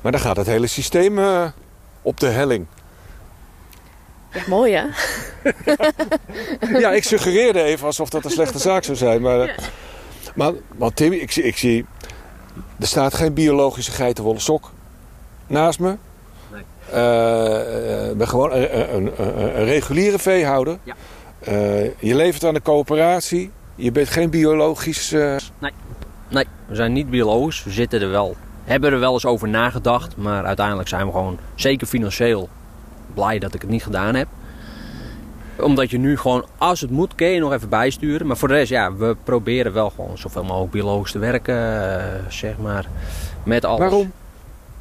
Maar 0.00 0.12
dan 0.12 0.20
gaat 0.20 0.36
het 0.36 0.46
hele 0.46 0.66
systeem 0.66 1.18
uh, 1.18 1.46
op 2.02 2.20
de 2.20 2.26
helling. 2.28 2.66
Ja, 4.32 4.42
mooi 4.46 4.72
hè? 4.72 4.84
ja, 6.84 6.92
ik 6.92 7.04
suggereerde 7.04 7.62
even 7.62 7.86
alsof 7.86 8.08
dat 8.08 8.24
een 8.24 8.30
slechte 8.30 8.58
zaak 8.58 8.84
zou 8.84 8.96
zijn. 8.96 9.20
Maar, 9.20 9.46
ja. 9.46 9.54
maar, 10.34 10.52
maar 10.76 10.92
Tim, 10.94 11.12
ik, 11.12 11.36
ik 11.36 11.56
zie 11.56 11.86
er 12.78 12.86
staat 12.86 13.14
geen 13.14 13.34
biologische 13.34 13.92
geitenwolle 13.92 14.38
sok 14.38 14.70
naast 15.46 15.80
me. 15.80 15.96
Nee. 16.52 16.62
Uh, 16.88 18.16
ben 18.16 18.28
gewoon 18.28 18.52
een, 18.52 18.94
een, 18.96 19.12
een, 19.16 19.58
een 19.58 19.64
reguliere 19.64 20.18
veehouder. 20.18 20.78
Ja. 20.82 20.94
Uh, 21.48 21.84
je 21.98 22.14
levert 22.14 22.44
aan 22.44 22.54
de 22.54 22.62
coöperatie. 22.62 23.50
Je 23.74 23.92
bent 23.92 24.08
geen 24.08 24.30
biologisch... 24.30 25.12
Uh... 25.12 25.36
Nee. 25.58 25.72
nee, 26.28 26.44
we 26.66 26.74
zijn 26.74 26.92
niet 26.92 27.10
biologisch. 27.10 27.64
We 27.64 27.70
zitten 27.70 28.00
er 28.00 28.10
wel, 28.10 28.36
hebben 28.64 28.92
er 28.92 29.00
wel 29.00 29.12
eens 29.12 29.26
over 29.26 29.48
nagedacht. 29.48 30.16
Maar 30.16 30.44
uiteindelijk 30.44 30.88
zijn 30.88 31.06
we 31.06 31.12
gewoon, 31.12 31.38
zeker 31.54 31.86
financieel, 31.86 32.48
blij 33.14 33.38
dat 33.38 33.54
ik 33.54 33.60
het 33.60 33.70
niet 33.70 33.82
gedaan 33.82 34.14
heb 34.14 34.28
omdat 35.60 35.90
je 35.90 35.98
nu 35.98 36.16
gewoon, 36.16 36.44
als 36.58 36.80
het 36.80 36.90
moet, 36.90 37.14
kun 37.14 37.26
je 37.26 37.40
nog 37.40 37.52
even 37.52 37.68
bijsturen. 37.68 38.26
Maar 38.26 38.36
voor 38.36 38.48
de 38.48 38.54
rest, 38.54 38.70
ja, 38.70 38.94
we 38.94 39.16
proberen 39.24 39.72
wel 39.72 39.90
gewoon 39.90 40.18
zoveel 40.18 40.44
mogelijk 40.44 40.72
biologisch 40.72 41.12
te 41.12 41.18
werken. 41.18 41.54
Uh, 41.54 42.04
zeg 42.28 42.58
maar, 42.58 42.86
met 43.42 43.64
alles. 43.64 43.80
Waarom? 43.80 44.12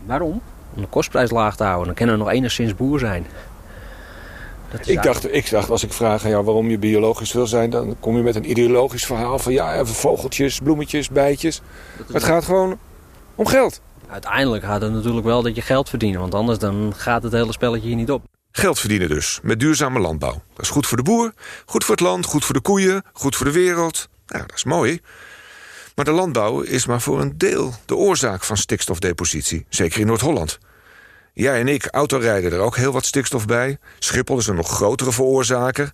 Waarom? 0.06 0.42
Om 0.76 0.82
de 0.82 0.88
kostprijs 0.88 1.32
laag 1.32 1.56
te 1.56 1.64
houden. 1.64 1.86
Dan 1.86 1.96
kunnen 1.96 2.18
we 2.18 2.24
nog 2.24 2.32
enigszins 2.32 2.76
boer 2.76 3.00
zijn. 3.00 3.26
Ik 4.86 5.04
dacht, 5.04 5.34
ik 5.34 5.50
dacht, 5.50 5.70
als 5.70 5.84
ik 5.84 5.94
vraag 5.94 6.24
aan 6.24 6.30
jou 6.30 6.44
waarom 6.44 6.70
je 6.70 6.78
biologisch 6.78 7.34
wil 7.34 7.48
zijn... 7.48 7.70
dan 7.70 7.96
kom 8.00 8.16
je 8.18 8.24
met 8.24 8.36
een 8.36 8.50
ideologisch 8.50 9.06
verhaal 9.06 9.40
van... 9.40 9.54
ja, 9.54 9.74
even 9.74 9.88
vogeltjes, 9.88 10.60
bloemetjes, 10.60 11.10
bijtjes. 11.10 11.62
Het 12.12 12.24
gaat 12.24 12.46
gewoon 12.46 12.78
Om 13.36 13.46
geld. 13.46 13.82
Uiteindelijk 14.10 14.64
gaat 14.64 14.82
het 14.82 14.92
natuurlijk 14.92 15.26
wel 15.26 15.42
dat 15.42 15.56
je 15.56 15.62
geld 15.62 15.90
verdient, 15.90 16.16
want 16.16 16.36
anders 16.36 16.60
dan 16.60 16.94
gaat 16.96 17.24
het 17.24 17.32
hele 17.32 17.52
spelletje 17.52 17.88
hier 17.88 17.96
niet 17.96 18.12
op. 18.12 18.22
Geld 18.58 18.80
verdienen 18.80 19.10
dus, 19.10 19.40
met 19.44 19.60
duurzame 19.60 20.00
landbouw. 20.00 20.44
Dat 20.54 20.64
is 20.64 20.70
goed 20.70 20.88
voor 20.88 20.98
de 20.98 21.04
boer, 21.04 21.34
goed 21.66 21.84
voor 21.84 21.96
het 21.96 22.04
land, 22.04 22.26
goed 22.26 22.46
voor 22.46 22.54
de 22.54 22.62
koeien, 22.62 23.04
goed 23.14 23.36
voor 23.36 23.46
de 23.46 23.52
wereld. 23.52 24.10
Nou, 24.28 24.46
dat 24.48 24.56
is 24.56 24.64
mooi. 24.64 25.02
Maar 25.96 26.06
de 26.06 26.12
landbouw 26.12 26.62
is 26.62 26.86
maar 26.86 27.02
voor 27.02 27.22
een 27.22 27.38
deel 27.38 27.74
de 27.86 27.96
oorzaak 27.96 28.44
van 28.44 28.58
stikstofdepositie. 28.58 29.66
Zeker 29.70 30.00
in 30.00 30.08
Noord-Holland. 30.08 30.60
Jij 31.34 31.60
en 31.60 31.68
ik 31.68 31.88
autorijden 31.92 32.52
er 32.52 32.60
ook 32.60 32.76
heel 32.76 32.92
wat 32.92 33.06
stikstof 33.06 33.46
bij. 33.46 33.78
Schiphol 34.00 34.38
is 34.38 34.48
een 34.48 34.56
nog 34.56 34.70
grotere 34.70 35.12
veroorzaker. 35.12 35.92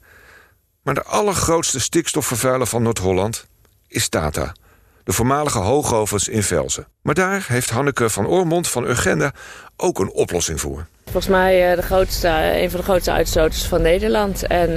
Maar 0.84 0.94
de 0.94 1.04
allergrootste 1.04 1.80
stikstofvervuiler 1.80 2.68
van 2.68 2.84
Noord-Holland 2.84 3.48
is 3.88 4.10
Tata. 4.10 4.56
De 5.04 5.14
voormalige 5.14 5.60
hoogovens 5.60 6.28
in 6.28 6.44
Velzen. 6.44 6.88
Maar 7.02 7.16
daar 7.16 7.46
heeft 7.48 7.70
Hanneke 7.70 8.10
van 8.10 8.28
Oormond 8.28 8.68
van 8.68 8.84
Urgenda 8.84 9.34
ook 9.78 10.00
een 10.00 10.12
oplossing 10.12 10.60
voor. 10.60 10.88
Volgens 11.14 11.34
mij 11.34 11.70
uh, 11.70 11.76
de 11.76 11.82
grootste, 11.82 12.28
een 12.62 12.70
van 12.70 12.80
de 12.80 12.86
grootste 12.86 13.12
uitstoters 13.12 13.66
van 13.66 13.82
Nederland. 13.82 14.48
En 14.48 14.70
uh, 14.70 14.76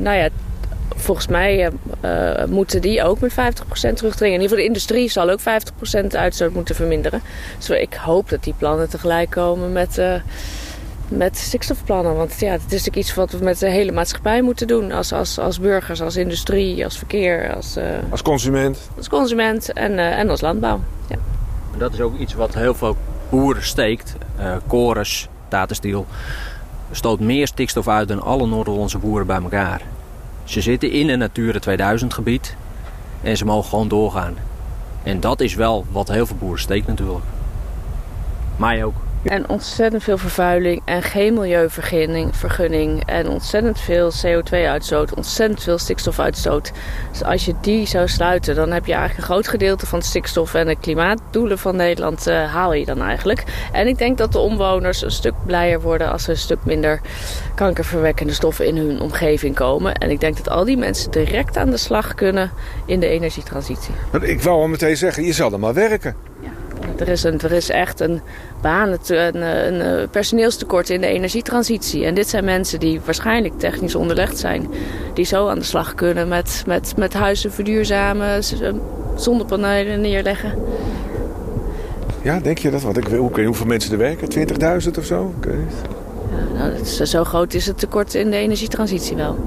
nou 0.00 0.16
ja, 0.16 0.28
volgens 0.96 1.26
mij 1.26 1.70
uh, 2.04 2.44
moeten 2.44 2.80
die 2.80 3.02
ook 3.02 3.20
met 3.20 3.32
50% 3.32 3.34
terugdringen. 3.94 4.34
In 4.34 4.40
ieder 4.40 4.40
geval 4.40 4.56
de 4.56 4.64
industrie 4.64 5.10
zal 5.10 5.30
ook 5.30 5.40
50% 5.40 6.06
uitstoot 6.16 6.52
moeten 6.52 6.74
verminderen. 6.74 7.22
Dus 7.58 7.70
ik 7.70 7.94
hoop 7.94 8.28
dat 8.28 8.44
die 8.44 8.54
plannen 8.58 8.88
tegelijk 8.88 9.30
komen 9.30 9.72
met, 9.72 9.98
uh, 9.98 10.14
met 11.08 11.38
stikstofplannen. 11.38 12.16
Want 12.16 12.40
ja, 12.40 12.50
het 12.50 12.60
is 12.60 12.70
natuurlijk 12.70 12.96
iets 12.96 13.14
wat 13.14 13.30
we 13.30 13.44
met 13.44 13.58
de 13.58 13.70
hele 13.70 13.92
maatschappij 13.92 14.42
moeten 14.42 14.66
doen. 14.66 14.92
Als, 14.92 15.12
als, 15.12 15.38
als 15.38 15.60
burgers, 15.60 16.00
als 16.00 16.16
industrie, 16.16 16.84
als 16.84 16.98
verkeer. 16.98 17.54
Als, 17.54 17.76
uh, 17.76 17.84
als 18.10 18.22
consument. 18.22 18.90
Als 18.96 19.08
consument 19.08 19.72
en, 19.72 19.98
en 19.98 20.30
als 20.30 20.40
landbouw. 20.40 20.80
Ja. 21.08 21.16
Dat 21.78 21.92
is 21.92 22.00
ook 22.00 22.18
iets 22.18 22.34
wat 22.34 22.54
heel 22.54 22.74
veel 22.74 22.96
boeren 23.30 23.64
steekt. 23.64 24.14
Chorus, 24.68 25.28
Stoot 26.90 27.20
meer 27.20 27.46
stikstof 27.46 27.88
uit 27.88 28.08
dan 28.08 28.22
alle 28.22 28.46
Noord-Hollandse 28.46 28.98
boeren 28.98 29.26
bij 29.26 29.42
elkaar. 29.42 29.82
Ze 30.44 30.60
zitten 30.60 30.90
in 30.90 31.08
een 31.08 31.18
Natura 31.18 31.58
2000 31.58 32.14
gebied 32.14 32.56
en 33.22 33.36
ze 33.36 33.44
mogen 33.44 33.68
gewoon 33.68 33.88
doorgaan. 33.88 34.34
En 35.02 35.20
dat 35.20 35.40
is 35.40 35.54
wel 35.54 35.84
wat 35.90 36.08
heel 36.08 36.26
veel 36.26 36.36
boeren 36.36 36.60
steekt 36.60 36.86
natuurlijk. 36.86 37.24
Mij 38.56 38.84
ook. 38.84 38.94
En 39.22 39.48
ontzettend 39.48 40.02
veel 40.02 40.18
vervuiling 40.18 40.82
en 40.84 41.02
geen 41.02 41.34
milieuvergunning 41.34 43.02
en 43.06 43.28
ontzettend 43.28 43.80
veel 43.80 44.12
CO2-uitstoot, 44.26 45.14
ontzettend 45.14 45.62
veel 45.62 45.78
stikstofuitstoot. 45.78 46.72
Dus 47.10 47.24
als 47.24 47.44
je 47.44 47.54
die 47.60 47.86
zou 47.86 48.08
sluiten, 48.08 48.54
dan 48.54 48.70
heb 48.70 48.86
je 48.86 48.92
eigenlijk 48.92 49.20
een 49.20 49.34
groot 49.34 49.48
gedeelte 49.48 49.86
van 49.86 49.98
de 49.98 50.04
stikstof 50.04 50.54
en 50.54 50.66
de 50.66 50.76
klimaatdoelen 50.76 51.58
van 51.58 51.76
Nederland 51.76 52.28
uh, 52.28 52.52
haal 52.52 52.72
je 52.72 52.84
dan 52.84 53.02
eigenlijk. 53.02 53.44
En 53.72 53.86
ik 53.86 53.98
denk 53.98 54.18
dat 54.18 54.32
de 54.32 54.38
omwoners 54.38 55.02
een 55.02 55.10
stuk 55.10 55.34
blijer 55.46 55.80
worden 55.80 56.10
als 56.12 56.24
er 56.24 56.30
een 56.30 56.36
stuk 56.36 56.64
minder 56.64 57.00
kankerverwekkende 57.54 58.32
stoffen 58.32 58.66
in 58.66 58.76
hun 58.76 59.00
omgeving 59.00 59.54
komen. 59.54 59.94
En 59.94 60.10
ik 60.10 60.20
denk 60.20 60.36
dat 60.36 60.48
al 60.48 60.64
die 60.64 60.76
mensen 60.76 61.10
direct 61.10 61.56
aan 61.56 61.70
de 61.70 61.76
slag 61.76 62.14
kunnen 62.14 62.50
in 62.86 63.00
de 63.00 63.06
energietransitie. 63.06 63.94
Ik 64.20 64.42
wou 64.42 64.60
al 64.60 64.68
meteen 64.68 64.96
zeggen, 64.96 65.24
je 65.24 65.32
zal 65.32 65.52
er 65.52 65.58
maar 65.58 65.74
werken. 65.74 66.14
Ja. 66.40 66.61
Er 66.98 67.08
is, 67.08 67.22
een, 67.22 67.40
er 67.40 67.52
is 67.52 67.70
echt 67.70 68.00
een 68.00 68.20
baan, 68.60 68.98
een, 69.06 69.42
een, 69.42 70.08
personeelstekort 70.08 70.90
in 70.90 71.00
de 71.00 71.06
energietransitie. 71.06 72.04
En 72.04 72.14
dit 72.14 72.28
zijn 72.28 72.44
mensen 72.44 72.80
die 72.80 73.00
waarschijnlijk 73.04 73.58
technisch 73.58 73.94
onderlegd 73.94 74.38
zijn. 74.38 74.68
Die 75.14 75.24
zo 75.24 75.48
aan 75.48 75.58
de 75.58 75.64
slag 75.64 75.94
kunnen 75.94 76.28
met, 76.28 76.62
met, 76.66 76.96
met 76.96 77.12
huizen 77.12 77.52
verduurzamen, 77.52 78.42
zonnepanelen 79.16 80.00
neerleggen. 80.00 80.54
Ja, 82.22 82.40
denk 82.40 82.58
je 82.58 82.70
dat? 82.70 82.82
Want 82.82 82.96
ik 82.96 83.08
weet 83.08 83.44
hoeveel 83.46 83.66
mensen 83.66 83.92
er 83.92 83.98
werken. 83.98 84.48
20.000 84.84 84.98
of 84.98 85.04
zo? 85.04 85.34
Ik 85.38 85.44
weet 85.44 85.58
niet. 85.58 85.74
Ja, 86.30 86.58
nou, 86.58 86.80
is, 86.80 86.96
zo 86.96 87.24
groot 87.24 87.54
is 87.54 87.66
het 87.66 87.78
tekort 87.78 88.14
in 88.14 88.30
de 88.30 88.36
energietransitie 88.36 89.16
wel. 89.16 89.38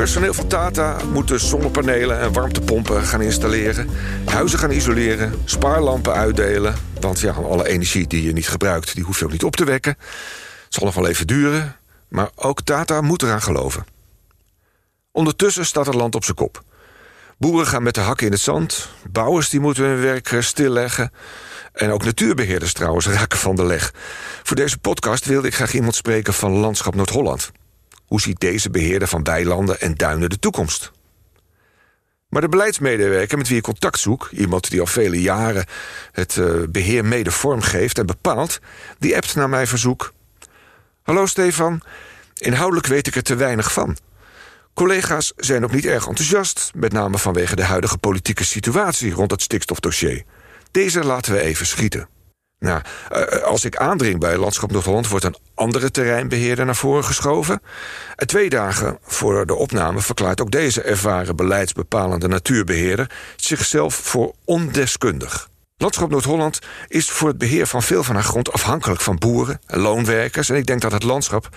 Personeel 0.00 0.34
van 0.34 0.46
Tata 0.46 0.96
moet 1.12 1.28
dus 1.28 1.48
zonnepanelen 1.48 2.20
en 2.20 2.32
warmtepompen 2.32 3.02
gaan 3.02 3.22
installeren, 3.22 3.88
huizen 4.24 4.58
gaan 4.58 4.70
isoleren, 4.70 5.34
spaarlampen 5.44 6.12
uitdelen. 6.12 6.74
Want 7.00 7.20
ja, 7.20 7.32
alle 7.32 7.68
energie 7.68 8.06
die 8.06 8.22
je 8.22 8.32
niet 8.32 8.48
gebruikt, 8.48 8.94
die 8.94 9.04
hoef 9.04 9.18
je 9.18 9.24
ook 9.24 9.30
niet 9.32 9.44
op 9.44 9.56
te 9.56 9.64
wekken. 9.64 9.96
Het 10.64 10.74
zal 10.74 10.84
nog 10.84 10.94
wel 10.94 11.08
even 11.08 11.26
duren, 11.26 11.76
maar 12.08 12.30
ook 12.34 12.62
Tata 12.62 13.00
moet 13.00 13.22
eraan 13.22 13.42
geloven. 13.42 13.84
Ondertussen 15.12 15.66
staat 15.66 15.86
het 15.86 15.94
land 15.94 16.14
op 16.14 16.24
zijn 16.24 16.36
kop. 16.36 16.62
Boeren 17.38 17.66
gaan 17.66 17.82
met 17.82 17.94
de 17.94 18.00
hakken 18.00 18.26
in 18.26 18.32
het 18.32 18.40
zand, 18.40 18.88
bouwers 19.10 19.48
die 19.48 19.60
moeten 19.60 19.84
hun 19.84 20.00
werk 20.00 20.36
stilleggen. 20.38 21.12
En 21.72 21.90
ook 21.90 22.04
natuurbeheerders 22.04 22.72
trouwens 22.72 23.06
raken 23.06 23.38
van 23.38 23.56
de 23.56 23.64
leg. 23.64 23.94
Voor 24.42 24.56
deze 24.56 24.78
podcast 24.78 25.24
wilde 25.24 25.46
ik 25.46 25.54
graag 25.54 25.74
iemand 25.74 25.94
spreken 25.94 26.34
van 26.34 26.52
Landschap 26.52 26.94
Noord-Holland. 26.94 27.50
Hoe 28.10 28.20
ziet 28.20 28.40
deze 28.40 28.70
beheerder 28.70 29.08
van 29.08 29.24
weilanden 29.24 29.80
en 29.80 29.94
duinen 29.94 30.30
de 30.30 30.38
toekomst? 30.38 30.92
Maar 32.28 32.40
de 32.40 32.48
beleidsmedewerker 32.48 33.38
met 33.38 33.48
wie 33.48 33.56
ik 33.56 33.62
contact 33.62 33.98
zoek, 33.98 34.28
iemand 34.32 34.70
die 34.70 34.80
al 34.80 34.86
vele 34.86 35.20
jaren 35.20 35.66
het 36.12 36.36
uh, 36.36 36.62
beheer 36.68 37.04
mede 37.04 37.30
vormgeeft 37.30 37.98
en 37.98 38.06
bepaalt, 38.06 38.58
die 38.98 39.16
appt 39.16 39.34
naar 39.34 39.48
mijn 39.48 39.66
verzoek. 39.66 40.12
Hallo 41.02 41.26
Stefan, 41.26 41.82
inhoudelijk 42.38 42.86
weet 42.86 43.06
ik 43.06 43.16
er 43.16 43.22
te 43.22 43.34
weinig 43.34 43.72
van. 43.72 43.96
Collega's 44.74 45.32
zijn 45.36 45.64
ook 45.64 45.72
niet 45.72 45.86
erg 45.86 46.06
enthousiast, 46.06 46.70
met 46.74 46.92
name 46.92 47.18
vanwege 47.18 47.56
de 47.56 47.64
huidige 47.64 47.98
politieke 47.98 48.44
situatie 48.44 49.12
rond 49.12 49.30
het 49.30 49.42
stikstofdossier. 49.42 50.24
Deze 50.70 51.04
laten 51.04 51.32
we 51.32 51.40
even 51.40 51.66
schieten. 51.66 52.08
Nou, 52.60 52.80
als 53.44 53.64
ik 53.64 53.76
aandring 53.76 54.18
bij 54.18 54.36
Landschap 54.36 54.70
Noord-Holland... 54.70 55.08
wordt 55.08 55.24
een 55.24 55.36
andere 55.54 55.90
terreinbeheerder 55.90 56.64
naar 56.64 56.76
voren 56.76 57.04
geschoven. 57.04 57.62
En 58.16 58.26
twee 58.26 58.48
dagen 58.48 58.98
voor 59.02 59.46
de 59.46 59.54
opname 59.54 60.00
verklaart 60.00 60.40
ook 60.40 60.50
deze 60.50 60.82
ervaren... 60.82 61.36
beleidsbepalende 61.36 62.28
natuurbeheerder 62.28 63.10
zichzelf 63.36 63.94
voor 63.94 64.34
ondeskundig. 64.44 65.48
Landschap 65.76 66.10
Noord-Holland 66.10 66.58
is 66.88 67.10
voor 67.10 67.28
het 67.28 67.38
beheer 67.38 67.66
van 67.66 67.82
veel 67.82 68.02
van 68.02 68.14
haar 68.14 68.24
grond... 68.24 68.52
afhankelijk 68.52 69.00
van 69.00 69.18
boeren 69.18 69.60
en 69.66 69.78
loonwerkers. 69.78 70.48
En 70.48 70.56
ik 70.56 70.66
denk 70.66 70.80
dat 70.80 70.92
het 70.92 71.02
landschap, 71.02 71.48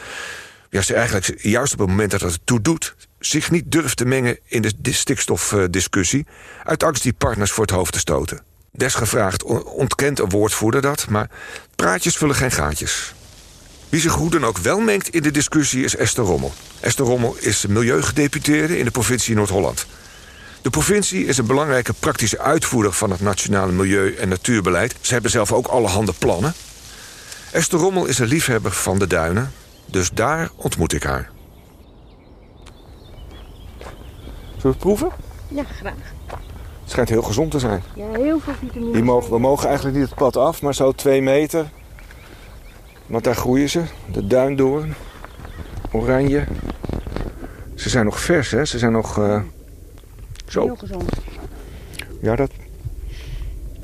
juist 0.69 0.91
eigenlijk 0.91 1.41
juist 1.41 1.74
op 1.74 1.79
het 1.79 1.88
moment 1.89 2.12
dat 2.12 2.22
het 2.22 2.39
toe 2.43 2.62
doet... 2.62 2.95
zich 3.19 3.51
niet 3.51 3.72
durft 3.72 3.98
te 3.98 4.05
mengen 4.05 4.39
in 4.45 4.62
de 4.62 4.91
stikstofdiscussie... 4.91 6.27
uit 6.63 6.83
angst 6.83 7.03
die 7.03 7.13
partners 7.13 7.51
voor 7.51 7.65
het 7.65 7.75
hoofd 7.75 7.93
te 7.93 8.00
stoten. 8.00 8.52
Desgevraagd 8.77 9.44
ontkent 9.63 10.20
een 10.20 10.30
woordvoerder 10.30 10.82
dat, 10.82 11.08
maar 11.10 11.30
praatjes 11.75 12.18
vullen 12.18 12.36
geen 12.36 12.51
gaatjes. 12.51 13.13
Wie 13.89 14.01
zich 14.01 14.13
hoe 14.13 14.30
dan 14.30 14.46
ook 14.46 14.58
wel 14.58 14.80
mengt 14.80 15.10
in 15.10 15.22
de 15.22 15.32
discussie 15.32 15.84
is 15.84 15.96
Esther 15.96 16.24
Rommel. 16.24 16.53
Esther 16.80 17.06
Rommel 17.06 17.36
is 17.39 17.65
milieugedeputeerde 17.65 18.77
in 18.77 18.86
de 18.86 18.92
provincie 18.92 19.36
Noord-Holland. 19.36 19.86
De 20.62 20.70
provincie 20.70 21.25
is 21.25 21.38
een 21.38 21.46
belangrijke 21.46 21.94
praktische 21.94 22.39
uitvoerder 22.39 22.94
van 22.94 23.12
het 23.12 23.22
nationale 23.22 23.72
milieu- 23.72 24.15
en 24.15 24.30
natuurbeleid. 24.30 24.96
Ze 25.01 25.13
hebben 25.13 25.32
zelf 25.32 25.51
ook 25.51 25.68
allerhande 25.68 26.13
plannen. 26.13 26.53
Esther 27.51 27.80
Rommel 27.80 28.06
is 28.06 28.20
een 28.20 28.27
liefhebber 28.27 28.72
van 28.72 29.00
de 29.00 29.08
duinen, 29.08 29.53
dus 29.86 30.10
daar 30.10 30.50
ontmoet 30.56 30.94
ik 30.94 31.03
haar. 31.03 31.30
Zullen 34.48 34.62
we 34.62 34.68
het 34.68 34.77
proeven? 34.77 35.12
Ja, 35.48 35.63
graag. 35.63 35.94
Het 36.93 37.01
schijnt 37.01 37.21
heel 37.21 37.29
gezond 37.29 37.51
te 37.51 37.59
zijn. 37.59 37.83
Ja, 37.95 38.12
heel 38.12 38.39
veel 38.39 38.53
vitamine. 38.53 38.91
Die 38.91 39.03
mogen, 39.03 39.31
we 39.31 39.39
mogen 39.39 39.67
eigenlijk 39.67 39.97
niet 39.97 40.05
het 40.09 40.15
pad 40.15 40.38
af, 40.38 40.62
maar 40.62 40.75
zo 40.75 40.91
twee 40.91 41.21
meter. 41.21 41.65
Want 43.05 43.23
daar 43.23 43.35
groeien 43.35 43.69
ze. 43.69 43.83
De 44.12 44.27
duindoorn. 44.27 44.93
Oranje. 45.91 46.43
Ze 47.75 47.89
zijn 47.89 48.05
nog 48.05 48.19
vers, 48.19 48.51
hè? 48.51 48.65
Ze 48.65 48.77
zijn 48.77 48.91
nog... 48.91 49.17
Uh, 49.17 49.41
zo. 50.47 50.63
Heel 50.63 50.75
gezond. 50.75 51.09
Ja, 52.21 52.35
dat... 52.35 52.51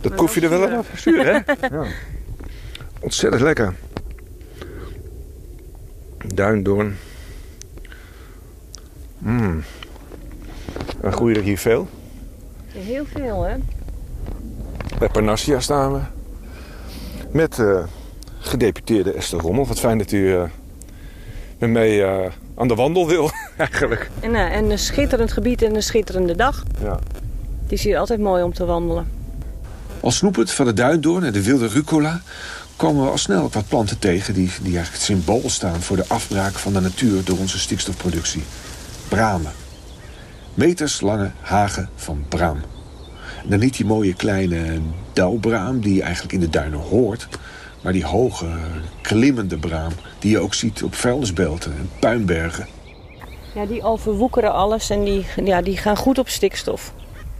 Dat 0.01 0.15
proef 0.15 0.35
je 0.35 0.41
er 0.41 0.49
wel 0.49 0.69
aan. 0.69 0.83
Zuur, 0.95 1.25
hè? 1.25 1.31
ja. 1.77 1.85
Ontzettend 2.99 3.41
lekker. 3.41 3.75
Duindoorn. 6.33 6.97
Mmm. 9.17 9.63
En 11.01 11.13
groeien 11.13 11.37
er 11.37 11.43
hier 11.43 11.57
veel? 11.57 11.87
Heel 12.85 13.05
veel, 13.05 13.43
hè? 13.43 13.55
Bij 14.99 15.09
Parnassia 15.09 15.59
staan 15.59 15.93
we. 15.93 15.99
Met 17.31 17.57
uh, 17.57 17.83
gedeputeerde 18.39 19.11
Esther 19.11 19.39
Rommel. 19.39 19.67
Wat 19.67 19.79
fijn 19.79 19.97
dat 19.97 20.11
u 20.11 20.17
uh, 20.17 20.43
met 21.57 21.69
mij 21.69 22.21
uh, 22.21 22.31
aan 22.55 22.67
de 22.67 22.75
wandel 22.75 23.07
wil, 23.07 23.31
eigenlijk. 23.57 24.09
En, 24.19 24.35
en 24.35 24.69
een 24.69 24.79
schitterend 24.79 25.31
gebied 25.31 25.61
en 25.61 25.75
een 25.75 25.83
schitterende 25.83 26.35
dag. 26.35 26.63
Ja. 26.81 26.99
Het 27.63 27.71
is 27.71 27.83
hier 27.83 27.97
altijd 27.97 28.19
mooi 28.19 28.43
om 28.43 28.53
te 28.53 28.65
wandelen. 28.65 29.07
Al 29.99 30.11
snoepend 30.11 30.51
van 30.51 30.65
de 30.65 30.73
duindoorn 30.73 31.23
en 31.23 31.33
de 31.33 31.43
wilde 31.43 31.67
rucola... 31.67 32.21
komen 32.75 33.03
we 33.03 33.09
al 33.09 33.17
snel 33.17 33.49
wat 33.51 33.67
planten 33.67 33.99
tegen... 33.99 34.33
die, 34.33 34.47
die 34.47 34.75
eigenlijk 34.75 34.93
het 34.93 35.01
symbool 35.01 35.49
staan 35.49 35.81
voor 35.81 35.95
de 35.95 36.05
afbraak 36.07 36.53
van 36.53 36.73
de 36.73 36.79
natuur... 36.79 37.23
door 37.23 37.37
onze 37.37 37.59
stikstofproductie. 37.59 38.43
Bramen 39.07 39.51
meterslange 40.59 41.31
hagen 41.41 41.89
van 41.95 42.25
braam. 42.27 42.61
Dan 43.43 43.59
niet 43.59 43.77
die 43.77 43.85
mooie 43.85 44.13
kleine 44.13 44.79
dauwbraam 45.13 45.79
die 45.79 45.95
je 45.95 46.01
eigenlijk 46.01 46.33
in 46.33 46.39
de 46.39 46.49
duinen 46.49 46.79
hoort... 46.79 47.27
maar 47.81 47.93
die 47.93 48.05
hoge, 48.05 48.47
klimmende 49.01 49.57
braam 49.57 49.91
die 50.19 50.31
je 50.31 50.39
ook 50.39 50.53
ziet 50.53 50.83
op 50.83 50.95
vuilnisbelten 50.95 51.71
en 51.71 51.89
puinbergen. 51.99 52.67
Ja, 53.55 53.65
die 53.65 53.83
overwoekeren 53.83 54.53
alles 54.53 54.89
en 54.89 55.03
die, 55.03 55.25
ja, 55.43 55.61
die 55.61 55.77
gaan 55.77 55.97
goed 55.97 56.17
op 56.17 56.29
stikstof. 56.29 56.93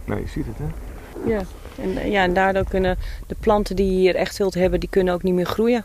Nee, 0.04 0.20
je 0.20 0.28
ziet 0.28 0.46
het, 0.46 0.56
hè? 0.58 1.32
Ja. 1.32 1.40
En, 1.82 1.96
eh, 1.96 2.10
ja, 2.10 2.22
en 2.22 2.34
daardoor 2.34 2.64
kunnen 2.64 2.98
de 3.26 3.36
planten 3.40 3.76
die 3.76 3.86
je 3.86 3.98
hier 3.98 4.14
echt 4.14 4.38
wilt 4.38 4.54
hebben, 4.54 4.80
die 4.80 4.88
kunnen 4.88 5.14
ook 5.14 5.22
niet 5.22 5.34
meer 5.34 5.46
groeien. 5.46 5.84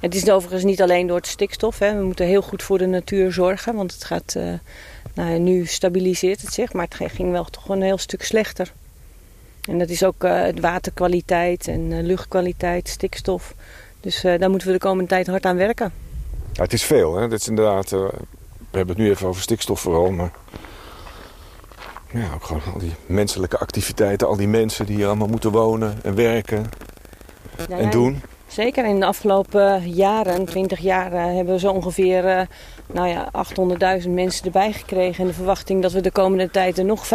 Het 0.00 0.14
is 0.14 0.30
overigens 0.30 0.64
niet 0.64 0.82
alleen 0.82 1.06
door 1.06 1.16
het 1.16 1.26
stikstof. 1.26 1.78
Hè. 1.78 1.96
We 1.96 2.04
moeten 2.04 2.26
heel 2.26 2.42
goed 2.42 2.62
voor 2.62 2.78
de 2.78 2.86
natuur 2.86 3.32
zorgen, 3.32 3.74
want 3.74 3.92
het 3.92 4.04
gaat, 4.04 4.34
uh, 4.36 4.52
nou, 5.16 5.38
nu 5.38 5.66
stabiliseert 5.66 6.40
het 6.40 6.52
zich, 6.52 6.72
maar 6.72 6.86
het 6.88 7.12
ging 7.12 7.30
wel 7.30 7.44
toch 7.44 7.68
een 7.68 7.82
heel 7.82 7.98
stuk 7.98 8.22
slechter. 8.22 8.72
En 9.68 9.78
dat 9.78 9.88
is 9.88 10.04
ook 10.04 10.24
uh, 10.24 10.44
waterkwaliteit 10.60 11.68
en 11.68 11.80
uh, 11.80 12.02
luchtkwaliteit, 12.02 12.88
stikstof. 12.88 13.54
Dus 14.00 14.20
daar 14.20 14.50
moeten 14.50 14.68
we 14.68 14.74
de 14.74 14.80
komende 14.80 15.08
tijd 15.08 15.26
hard 15.26 15.46
aan 15.46 15.56
werken. 15.56 15.92
Ja, 16.52 16.62
het 16.62 16.72
is 16.72 16.82
veel, 16.82 17.16
hè? 17.16 17.28
Dat 17.28 17.40
is 17.40 17.48
inderdaad, 17.48 17.90
we 17.90 18.12
hebben 18.70 18.96
het 18.96 19.04
nu 19.04 19.10
even 19.10 19.28
over 19.28 19.42
stikstof 19.42 19.80
vooral, 19.80 20.10
maar 20.10 20.30
ja, 22.12 22.34
ook 22.34 22.44
gewoon 22.44 22.62
al 22.72 22.78
die 22.78 22.94
menselijke 23.06 23.58
activiteiten, 23.58 24.26
al 24.26 24.36
die 24.36 24.48
mensen 24.48 24.86
die 24.86 24.96
hier 24.96 25.06
allemaal 25.06 25.28
moeten 25.28 25.50
wonen 25.50 25.98
en 26.02 26.14
werken 26.14 26.66
ja, 27.68 27.78
en 27.78 27.90
doen. 27.90 28.22
Zeker 28.46 28.84
in 28.84 29.00
de 29.00 29.06
afgelopen 29.06 29.90
jaren, 29.90 30.44
20 30.44 30.78
jaar, 30.78 31.10
hebben 31.10 31.54
we 31.54 31.60
zo 31.60 31.72
ongeveer 31.72 32.48
nou 32.92 33.08
ja, 33.08 33.30
800.000 34.02 34.08
mensen 34.08 34.44
erbij 34.44 34.72
gekregen. 34.72 35.20
En 35.20 35.26
de 35.26 35.34
verwachting 35.34 35.82
dat 35.82 35.92
we 35.92 36.00
de 36.00 36.10
komende 36.10 36.50
tijd 36.50 36.78
er 36.78 36.84
nog 36.84 37.06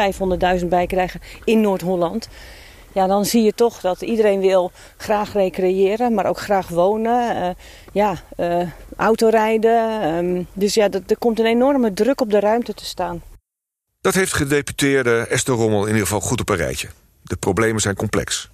500.000 0.60 0.68
bij 0.68 0.88
krijgen 0.88 1.22
in 1.44 1.62
Noord-Holland. 1.62 2.28
Ja, 2.94 3.08
dan 3.08 3.26
zie 3.26 3.44
je 3.44 3.54
toch 3.54 3.82
dat 3.82 4.02
iedereen 4.02 4.40
wil 4.40 4.72
graag 4.98 5.34
recreëren, 5.34 6.14
maar 6.14 6.26
ook 6.26 6.40
graag 6.40 6.68
wonen. 6.68 7.36
Uh, 7.36 7.50
ja, 7.92 8.24
uh, 8.38 8.68
autorijden. 8.96 10.04
Um, 10.16 10.48
dus 10.54 10.74
ja, 10.74 10.90
dat, 10.90 11.02
er 11.08 11.18
komt 11.18 11.40
een 11.40 11.46
enorme 11.46 11.94
druk 11.94 12.22
op 12.22 12.30
de 12.30 12.40
ruimte 12.40 12.74
te 12.74 12.86
staan. 12.86 13.22
Dat 14.02 14.14
heeft 14.14 14.34
gedeputeerde 14.34 15.28
Esther 15.30 15.56
Rommel 15.56 15.82
in 15.82 15.88
ieder 15.88 16.02
geval 16.02 16.20
goed 16.20 16.40
op 16.42 16.50
een 16.50 16.56
rijtje. 16.56 16.88
De 17.22 17.36
problemen 17.36 17.82
zijn 17.82 17.96
complex. 17.96 18.50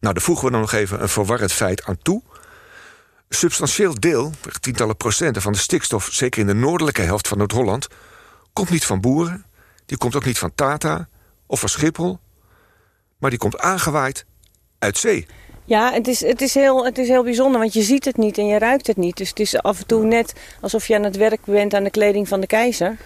Nou, 0.00 0.14
daar 0.14 0.22
voegen 0.22 0.44
we 0.44 0.50
dan 0.50 0.60
nog 0.60 0.72
even 0.72 1.02
een 1.02 1.08
verwarrend 1.08 1.52
feit 1.52 1.84
aan 1.84 1.98
toe. 2.02 2.22
Substantieel 3.28 4.00
deel, 4.00 4.32
tientallen 4.60 4.96
procenten 4.96 5.42
van 5.42 5.52
de 5.52 5.58
stikstof... 5.58 6.08
zeker 6.12 6.40
in 6.40 6.46
de 6.46 6.54
noordelijke 6.54 7.02
helft 7.02 7.28
van 7.28 7.38
Noord-Holland... 7.38 7.86
komt 8.52 8.70
niet 8.70 8.84
van 8.84 9.00
boeren, 9.00 9.44
die 9.86 9.98
komt 9.98 10.16
ook 10.16 10.24
niet 10.24 10.38
van 10.38 10.54
Tata 10.54 11.08
of 11.46 11.60
van 11.60 11.68
Schiphol... 11.68 12.18
maar 13.18 13.30
die 13.30 13.38
komt 13.38 13.58
aangewaaid 13.58 14.24
uit 14.78 14.98
zee. 14.98 15.26
Ja, 15.66 15.92
het 15.92 16.08
is, 16.08 16.20
het, 16.20 16.40
is 16.40 16.54
heel, 16.54 16.84
het 16.84 16.98
is 16.98 17.08
heel 17.08 17.22
bijzonder, 17.22 17.60
want 17.60 17.72
je 17.72 17.82
ziet 17.82 18.04
het 18.04 18.16
niet 18.16 18.38
en 18.38 18.46
je 18.46 18.58
ruikt 18.58 18.86
het 18.86 18.96
niet. 18.96 19.16
Dus 19.16 19.28
het 19.28 19.40
is 19.40 19.58
af 19.58 19.78
en 19.78 19.86
toe 19.86 20.04
net 20.04 20.32
alsof 20.60 20.86
je 20.86 20.94
aan 20.94 21.02
het 21.02 21.16
werk 21.16 21.44
bent 21.44 21.74
aan 21.74 21.84
de 21.84 21.90
kleding 21.90 22.28
van 22.28 22.40
de 22.40 22.46
keizer. 22.46 22.96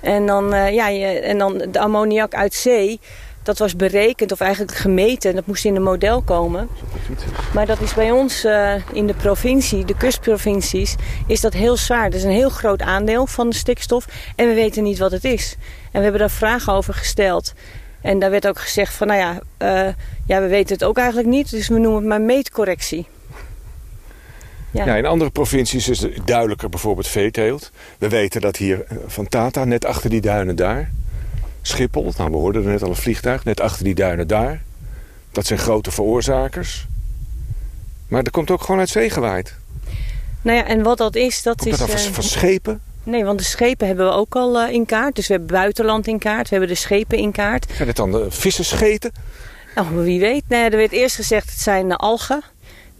En 0.00 0.26
dan, 0.26 0.54
uh, 0.54 0.74
ja, 0.74 0.88
je, 0.88 1.06
en 1.06 1.38
dan 1.38 1.58
de 1.58 1.78
ammoniak 1.78 2.34
uit 2.34 2.54
zee, 2.54 3.00
dat 3.50 3.58
was 3.58 3.76
berekend 3.76 4.32
of 4.32 4.40
eigenlijk 4.40 4.76
gemeten. 4.76 5.34
Dat 5.34 5.46
moest 5.46 5.64
in 5.64 5.76
een 5.76 5.82
model 5.82 6.22
komen. 6.22 6.68
Maar 7.54 7.66
dat 7.66 7.80
is 7.80 7.94
bij 7.94 8.10
ons 8.10 8.44
uh, 8.44 8.74
in 8.92 9.06
de 9.06 9.14
provincie, 9.14 9.84
de 9.84 9.96
kustprovincies, 9.96 10.94
is 11.26 11.40
dat 11.40 11.52
heel 11.52 11.76
zwaar. 11.76 12.10
Dat 12.10 12.18
is 12.18 12.24
een 12.24 12.30
heel 12.30 12.48
groot 12.48 12.82
aandeel 12.82 13.26
van 13.26 13.50
de 13.50 13.56
stikstof 13.56 14.06
en 14.36 14.48
we 14.48 14.54
weten 14.54 14.82
niet 14.82 14.98
wat 14.98 15.10
het 15.10 15.24
is. 15.24 15.56
En 15.82 15.98
we 15.98 16.02
hebben 16.02 16.20
daar 16.20 16.30
vragen 16.30 16.72
over 16.72 16.94
gesteld. 16.94 17.52
En 18.00 18.18
daar 18.18 18.30
werd 18.30 18.46
ook 18.46 18.58
gezegd 18.58 18.94
van, 18.94 19.06
nou 19.06 19.20
ja, 19.20 19.40
uh, 19.86 19.92
ja, 20.26 20.40
we 20.40 20.48
weten 20.48 20.74
het 20.74 20.84
ook 20.84 20.98
eigenlijk 20.98 21.28
niet. 21.28 21.50
Dus 21.50 21.68
we 21.68 21.78
noemen 21.78 22.00
het 22.00 22.08
maar 22.08 22.20
meetcorrectie. 22.20 23.06
Ja. 24.70 24.84
ja. 24.84 24.96
in 24.96 25.06
andere 25.06 25.30
provincies 25.30 25.88
is 25.88 26.00
het 26.00 26.20
duidelijker 26.24 26.68
bijvoorbeeld 26.68 27.08
veeteelt. 27.08 27.70
We 27.98 28.08
weten 28.08 28.40
dat 28.40 28.56
hier 28.56 28.84
van 29.06 29.28
Tata, 29.28 29.64
net 29.64 29.84
achter 29.84 30.10
die 30.10 30.20
duinen 30.20 30.56
daar... 30.56 30.90
Schiphol, 31.62 32.12
nou 32.16 32.30
we 32.30 32.36
hoorden 32.36 32.64
er 32.64 32.70
net 32.70 32.82
al 32.82 32.88
een 32.88 32.96
vliegtuig, 32.96 33.44
net 33.44 33.60
achter 33.60 33.84
die 33.84 33.94
duinen 33.94 34.26
daar. 34.26 34.62
Dat 35.32 35.46
zijn 35.46 35.58
grote 35.58 35.90
veroorzakers. 35.90 36.86
Maar 38.08 38.22
er 38.22 38.30
komt 38.30 38.50
ook 38.50 38.60
gewoon 38.60 38.80
uit 38.80 38.88
zee 38.88 39.10
gewaaid. 39.10 39.54
Nou 40.42 40.56
ja, 40.56 40.66
en 40.66 40.82
wat 40.82 40.98
dat 40.98 41.14
is, 41.14 41.42
dat 41.42 41.58
komt 41.58 41.72
is... 41.72 41.78
Dat 41.78 41.90
van, 41.90 42.00
uh, 42.00 42.06
van 42.06 42.22
schepen? 42.22 42.80
Nee, 43.02 43.24
want 43.24 43.38
de 43.38 43.44
schepen 43.44 43.86
hebben 43.86 44.06
we 44.06 44.12
ook 44.12 44.34
al 44.34 44.62
uh, 44.62 44.72
in 44.72 44.86
kaart. 44.86 45.14
Dus 45.14 45.26
we 45.26 45.32
hebben 45.32 45.50
buitenland 45.52 46.06
in 46.06 46.18
kaart, 46.18 46.48
we 46.48 46.56
hebben 46.56 46.74
de 46.74 46.80
schepen 46.80 47.18
in 47.18 47.32
kaart. 47.32 47.66
Zijn 47.74 47.86
dit 47.86 47.96
dan 47.96 48.12
de 48.12 48.26
visserscheten? 48.30 49.12
Nou, 49.74 49.96
wie 49.96 50.20
weet. 50.20 50.42
Nee, 50.48 50.70
er 50.70 50.76
werd 50.76 50.92
eerst 50.92 51.16
gezegd 51.16 51.50
het 51.50 51.60
zijn 51.60 51.96
algen. 51.96 52.42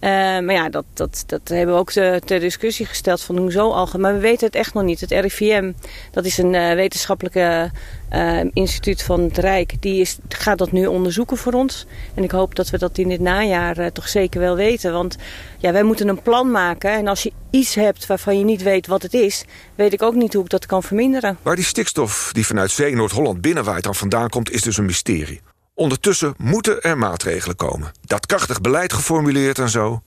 Uh, 0.00 0.10
maar 0.10 0.52
ja, 0.52 0.68
dat, 0.68 0.84
dat, 0.94 1.24
dat 1.26 1.48
hebben 1.48 1.74
we 1.74 1.80
ook 1.80 1.92
te, 1.92 2.20
ter 2.24 2.40
discussie 2.40 2.86
gesteld 2.86 3.22
van 3.22 3.36
hoezo 3.38 3.70
algen. 3.70 4.00
Maar 4.00 4.14
we 4.14 4.20
weten 4.20 4.46
het 4.46 4.54
echt 4.54 4.74
nog 4.74 4.82
niet. 4.82 5.00
Het 5.00 5.10
RIVM, 5.10 5.72
dat 6.10 6.24
is 6.24 6.38
een 6.38 6.54
uh, 6.54 6.72
wetenschappelijke 6.74 7.70
uh, 8.12 8.40
instituut 8.52 9.02
van 9.02 9.20
het 9.20 9.38
Rijk, 9.38 9.74
die 9.80 10.00
is, 10.00 10.18
gaat 10.28 10.58
dat 10.58 10.72
nu 10.72 10.86
onderzoeken 10.86 11.36
voor 11.36 11.52
ons. 11.52 11.86
En 12.14 12.22
ik 12.22 12.30
hoop 12.30 12.54
dat 12.54 12.70
we 12.70 12.78
dat 12.78 12.98
in 12.98 13.08
dit 13.08 13.20
najaar 13.20 13.92
toch 13.92 14.08
zeker 14.08 14.40
wel 14.40 14.56
weten. 14.56 14.92
Want 14.92 15.16
ja, 15.58 15.72
wij 15.72 15.82
moeten 15.82 16.08
een 16.08 16.22
plan 16.22 16.50
maken. 16.50 16.90
En 16.92 17.08
als 17.08 17.22
je 17.22 17.32
iets 17.50 17.74
hebt 17.74 18.06
waarvan 18.06 18.38
je 18.38 18.44
niet 18.44 18.62
weet 18.62 18.86
wat 18.86 19.02
het 19.02 19.14
is, 19.14 19.44
weet 19.74 19.92
ik 19.92 20.02
ook 20.02 20.14
niet 20.14 20.32
hoe 20.32 20.44
ik 20.44 20.50
dat 20.50 20.66
kan 20.66 20.82
verminderen. 20.82 21.38
Waar 21.42 21.56
die 21.56 21.64
stikstof 21.64 22.30
die 22.32 22.46
vanuit 22.46 22.70
zee 22.70 22.94
Noord-Holland 22.94 23.40
binnenwaait 23.40 23.84
dan 23.84 23.94
vandaan 23.94 24.28
komt, 24.28 24.50
is 24.50 24.62
dus 24.62 24.76
een 24.76 24.84
mysterie. 24.84 25.40
Ondertussen 25.80 26.34
moeten 26.38 26.80
er 26.80 26.98
maatregelen 26.98 27.56
komen. 27.56 27.92
Dat 28.04 28.26
krachtig 28.26 28.60
beleid 28.60 28.92
geformuleerd 28.92 29.58
en 29.58 29.68
zo. 29.68 30.02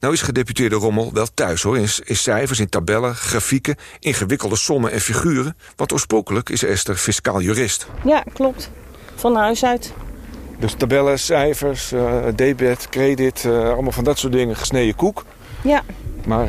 Nou 0.00 0.12
is 0.12 0.22
gedeputeerde 0.22 0.76
Rommel 0.76 1.12
wel 1.12 1.26
thuis 1.34 1.62
hoor, 1.62 1.78
in, 1.78 1.88
in 2.04 2.16
cijfers, 2.16 2.58
in 2.58 2.68
tabellen, 2.68 3.14
grafieken, 3.14 3.76
ingewikkelde 3.98 4.56
sommen 4.56 4.92
en 4.92 5.00
figuren. 5.00 5.56
Want 5.76 5.92
oorspronkelijk 5.92 6.48
is 6.48 6.64
Esther 6.64 6.96
fiscaal 6.96 7.40
jurist. 7.40 7.86
Ja, 8.04 8.24
klopt. 8.32 8.70
Van 9.14 9.36
huis 9.36 9.64
uit. 9.64 9.92
Dus 10.58 10.74
tabellen, 10.74 11.18
cijfers, 11.18 11.92
uh, 11.92 12.16
debet, 12.34 12.88
credit, 12.88 13.44
uh, 13.44 13.70
allemaal 13.70 13.92
van 13.92 14.04
dat 14.04 14.18
soort 14.18 14.32
dingen, 14.32 14.56
gesneden 14.56 14.96
koek. 14.96 15.24
Ja. 15.62 15.82
Maar 16.26 16.48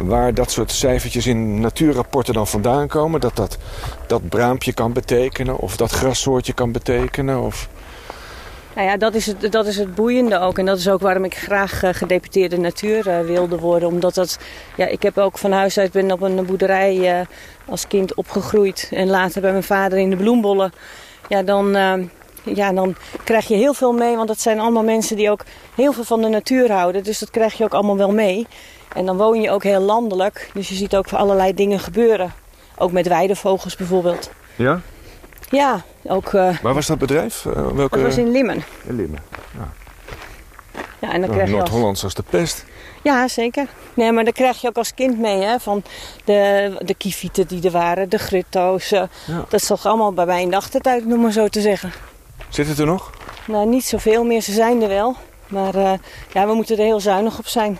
waar 0.00 0.34
dat 0.34 0.50
soort 0.50 0.72
cijfertjes 0.72 1.26
in 1.26 1.60
natuurrapporten 1.60 2.34
dan 2.34 2.46
vandaan 2.46 2.88
komen... 2.88 3.20
dat 3.20 3.36
dat, 3.36 3.58
dat 4.06 4.28
braampje 4.28 4.72
kan 4.72 4.92
betekenen 4.92 5.56
of 5.56 5.76
dat 5.76 5.90
grassoortje 5.90 6.52
kan 6.52 6.72
betekenen... 6.72 7.40
of 7.40 7.68
nou 8.76 8.88
ja, 8.88 8.96
dat 8.96 9.14
is, 9.14 9.26
het, 9.26 9.52
dat 9.52 9.66
is 9.66 9.76
het 9.76 9.94
boeiende 9.94 10.38
ook. 10.38 10.58
En 10.58 10.66
dat 10.66 10.78
is 10.78 10.88
ook 10.88 11.00
waarom 11.00 11.24
ik 11.24 11.36
graag 11.36 11.82
uh, 11.82 11.90
gedeputeerde 11.92 12.58
natuur 12.58 13.06
uh, 13.06 13.20
wilde 13.20 13.58
worden. 13.58 13.88
Omdat 13.88 14.14
dat, 14.14 14.38
ja, 14.76 14.86
ik 14.86 15.02
heb 15.02 15.18
ook 15.18 15.38
van 15.38 15.52
huis 15.52 15.78
uit 15.78 15.92
ben 15.92 16.12
op 16.12 16.20
een 16.20 16.46
boerderij 16.46 17.20
uh, 17.20 17.26
als 17.64 17.86
kind 17.86 18.14
opgegroeid. 18.14 18.88
En 18.92 19.08
later 19.08 19.40
bij 19.40 19.50
mijn 19.50 19.62
vader 19.62 19.98
in 19.98 20.10
de 20.10 20.16
bloembollen. 20.16 20.72
Ja, 21.28 21.42
dan, 21.42 21.70
ja, 22.42 22.72
dan 22.72 22.96
krijg 23.24 23.48
je 23.48 23.54
heel 23.54 23.74
veel 23.74 23.92
mee. 23.92 24.16
Want 24.16 24.28
dat 24.28 24.40
zijn 24.40 24.60
allemaal 24.60 24.84
mensen 24.84 25.16
die 25.16 25.30
ook 25.30 25.44
heel 25.74 25.92
veel 25.92 26.04
van 26.04 26.22
de 26.22 26.28
natuur 26.28 26.72
houden. 26.72 27.02
Dus 27.02 27.18
dat 27.18 27.30
krijg 27.30 27.54
je 27.54 27.64
ook 27.64 27.74
allemaal 27.74 27.96
wel 27.96 28.12
mee. 28.12 28.46
En 28.94 29.06
dan 29.06 29.16
woon 29.16 29.40
je 29.40 29.50
ook 29.50 29.62
heel 29.62 29.80
landelijk. 29.80 30.50
Dus 30.54 30.68
je 30.68 30.74
ziet 30.74 30.96
ook 30.96 31.12
allerlei 31.12 31.54
dingen 31.54 31.78
gebeuren. 31.78 32.32
Ook 32.78 32.92
met 32.92 33.08
weidevogels 33.08 33.76
bijvoorbeeld. 33.76 34.30
Ja? 34.56 34.80
Ja, 35.50 35.84
ook... 36.04 36.32
Uh, 36.32 36.58
Waar 36.58 36.74
was 36.74 36.86
dat 36.86 36.98
bedrijf? 36.98 37.44
Uh, 37.44 37.52
welke... 37.52 37.96
Dat 37.96 38.06
was 38.06 38.16
in 38.16 38.30
Limmen. 38.30 38.64
In 38.86 38.96
Limmen, 38.96 39.22
ja. 39.58 39.68
Ja, 40.98 41.12
en 41.12 41.20
dan 41.20 41.20
nou, 41.20 41.32
krijg 41.32 41.48
je 41.48 41.54
Noord-Hollands 41.56 42.04
als 42.04 42.14
de 42.14 42.24
pest. 42.30 42.64
Ja, 43.02 43.28
zeker. 43.28 43.66
Nee, 43.94 44.12
maar 44.12 44.24
dan 44.24 44.32
krijg 44.32 44.60
je 44.60 44.68
ook 44.68 44.76
als 44.76 44.94
kind 44.94 45.18
mee, 45.18 45.42
hè. 45.42 45.60
Van 45.60 45.82
de, 46.24 46.72
de 46.84 46.94
kievieten 46.94 47.46
die 47.46 47.64
er 47.64 47.70
waren, 47.70 48.08
de 48.08 48.18
grutto's. 48.18 48.92
Uh, 48.92 49.02
ja. 49.26 49.44
Dat 49.48 49.60
is 49.60 49.66
toch 49.66 49.86
allemaal 49.86 50.12
bij 50.12 50.26
mij 50.26 50.42
in 50.42 50.50
de 50.50 50.56
achtertuin, 50.56 51.08
noem 51.08 51.20
maar 51.20 51.32
zo 51.32 51.48
te 51.48 51.60
zeggen. 51.60 51.92
Zit 52.48 52.68
het 52.68 52.78
er 52.78 52.86
nog? 52.86 53.10
Nou, 53.46 53.66
niet 53.66 53.84
zoveel 53.84 54.24
meer. 54.24 54.42
Ze 54.42 54.52
zijn 54.52 54.82
er 54.82 54.88
wel. 54.88 55.16
Maar 55.46 55.74
ja, 56.32 56.46
we 56.46 56.54
moeten 56.54 56.76
er 56.78 56.84
heel 56.84 57.00
zuinig 57.00 57.38
op 57.38 57.46
zijn. 57.46 57.78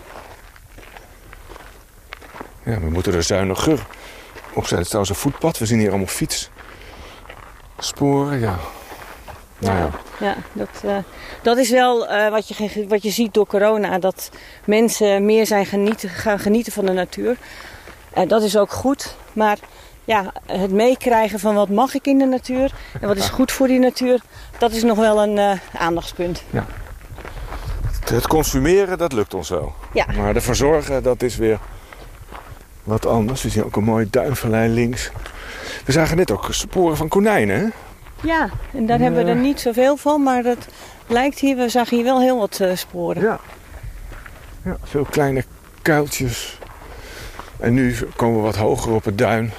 Ja, 2.62 2.80
we 2.80 2.90
moeten 2.90 3.14
er 3.14 3.22
zuiniger 3.22 3.86
op 4.54 4.66
zijn. 4.66 4.74
Het 4.74 4.80
is 4.80 4.88
trouwens 4.88 5.10
een 5.10 5.22
voetpad. 5.30 5.58
We 5.58 5.66
zien 5.66 5.78
hier 5.78 5.88
allemaal 5.88 6.06
fiets. 6.06 6.50
Sporen, 7.78 8.38
ja. 8.38 8.56
Nou 9.58 9.78
ja. 9.78 9.90
ja 10.18 10.36
dat, 10.52 10.82
uh, 10.84 10.96
dat 11.42 11.56
is 11.56 11.70
wel 11.70 12.12
uh, 12.12 12.28
wat, 12.28 12.48
je, 12.48 12.86
wat 12.88 13.02
je 13.02 13.10
ziet 13.10 13.34
door 13.34 13.46
corona. 13.46 13.98
Dat 13.98 14.30
mensen 14.64 15.24
meer 15.24 15.46
zijn 15.46 15.66
genieten, 15.66 16.08
gaan 16.08 16.38
genieten 16.38 16.72
van 16.72 16.86
de 16.86 16.92
natuur. 16.92 17.36
Uh, 18.18 18.28
dat 18.28 18.42
is 18.42 18.56
ook 18.56 18.72
goed. 18.72 19.16
Maar 19.32 19.58
ja, 20.04 20.32
het 20.46 20.72
meekrijgen 20.72 21.38
van 21.38 21.54
wat 21.54 21.68
mag 21.68 21.94
ik 21.94 22.06
in 22.06 22.18
de 22.18 22.26
natuur 22.26 22.72
en 23.00 23.08
wat 23.08 23.16
is 23.16 23.28
goed 23.28 23.52
voor 23.52 23.66
die 23.66 23.78
natuur, 23.78 24.20
dat 24.58 24.72
is 24.72 24.82
nog 24.82 24.98
wel 24.98 25.22
een 25.22 25.60
aandachtspunt. 25.78 26.42
Ja. 26.50 26.66
Het 28.04 28.26
consumeren, 28.26 28.98
dat 28.98 29.12
lukt 29.12 29.34
ons 29.34 29.48
wel. 29.48 29.74
Ja. 29.92 30.06
Maar 30.16 30.34
de 30.34 30.40
verzorgen, 30.40 31.02
dat 31.02 31.22
is 31.22 31.36
weer 31.36 31.58
wat 32.86 33.06
anders. 33.06 33.42
We 33.42 33.48
zien 33.48 33.64
ook 33.64 33.76
een 33.76 33.84
mooi 33.84 34.06
duinvallei 34.10 34.68
links. 34.68 35.10
We 35.84 35.92
zagen 35.92 36.16
net 36.16 36.30
ook 36.30 36.48
sporen 36.50 36.96
van 36.96 37.08
konijnen, 37.08 37.58
hè? 37.58 37.66
Ja, 38.28 38.50
en 38.72 38.86
daar 38.86 38.98
hebben 38.98 39.24
we 39.24 39.30
er 39.30 39.36
niet 39.36 39.60
zoveel 39.60 39.96
van, 39.96 40.22
maar 40.22 40.42
dat 40.42 40.66
lijkt 41.06 41.38
hier, 41.38 41.56
we 41.56 41.68
zagen 41.68 41.96
hier 41.96 42.04
wel 42.04 42.20
heel 42.20 42.38
wat 42.38 42.60
eh, 42.60 42.76
sporen. 42.76 43.22
Ja. 43.22 43.40
ja. 44.64 44.76
Veel 44.82 45.06
kleine 45.10 45.44
kuiltjes. 45.82 46.58
En 47.58 47.74
nu 47.74 47.96
komen 48.16 48.36
we 48.36 48.42
wat 48.42 48.56
hoger 48.56 48.92
op 48.92 49.04
het 49.04 49.18
duin. 49.18 49.52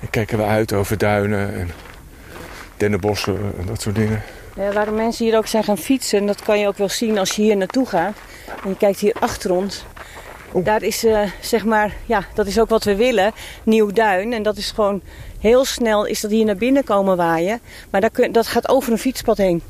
En 0.00 0.10
kijken 0.10 0.38
we 0.38 0.44
uit 0.44 0.72
over 0.72 0.98
duinen 0.98 1.54
en 1.54 1.70
dennenbossen 2.76 3.38
en 3.58 3.66
dat 3.66 3.80
soort 3.80 3.94
dingen. 3.94 4.22
Ja, 4.56 4.72
waarom 4.72 4.94
mensen 4.94 5.24
hier 5.24 5.36
ook 5.36 5.46
zijn 5.46 5.64
gaan 5.64 5.78
fietsen, 5.78 6.18
en 6.18 6.26
dat 6.26 6.42
kan 6.42 6.58
je 6.58 6.66
ook 6.66 6.78
wel 6.78 6.88
zien 6.88 7.18
als 7.18 7.30
je 7.30 7.42
hier 7.42 7.56
naartoe 7.56 7.86
gaat. 7.86 8.16
En 8.62 8.68
je 8.68 8.76
kijkt 8.76 8.98
hier 8.98 9.16
achter 9.20 9.52
ons. 9.52 9.84
Daar 10.54 10.82
is, 10.82 11.04
eh, 11.04 11.22
zeg 11.40 11.64
maar, 11.64 11.94
ja, 12.06 12.24
dat 12.34 12.46
is 12.46 12.60
ook 12.60 12.68
wat 12.68 12.84
we 12.84 12.96
willen. 12.96 13.32
Nieuw 13.62 13.90
duin. 13.90 14.32
En 14.32 14.42
dat 14.42 14.56
is 14.56 14.70
gewoon 14.70 15.02
heel 15.38 15.64
snel 15.64 16.04
is 16.06 16.20
dat 16.20 16.30
hier 16.30 16.44
naar 16.44 16.56
binnen 16.56 16.84
komen 16.84 17.16
waaien. 17.16 17.60
Maar 17.90 18.00
dat, 18.00 18.12
kun, 18.12 18.32
dat 18.32 18.46
gaat 18.46 18.68
over 18.68 18.92
een 18.92 18.98
fietspad 18.98 19.36
heen. 19.36 19.62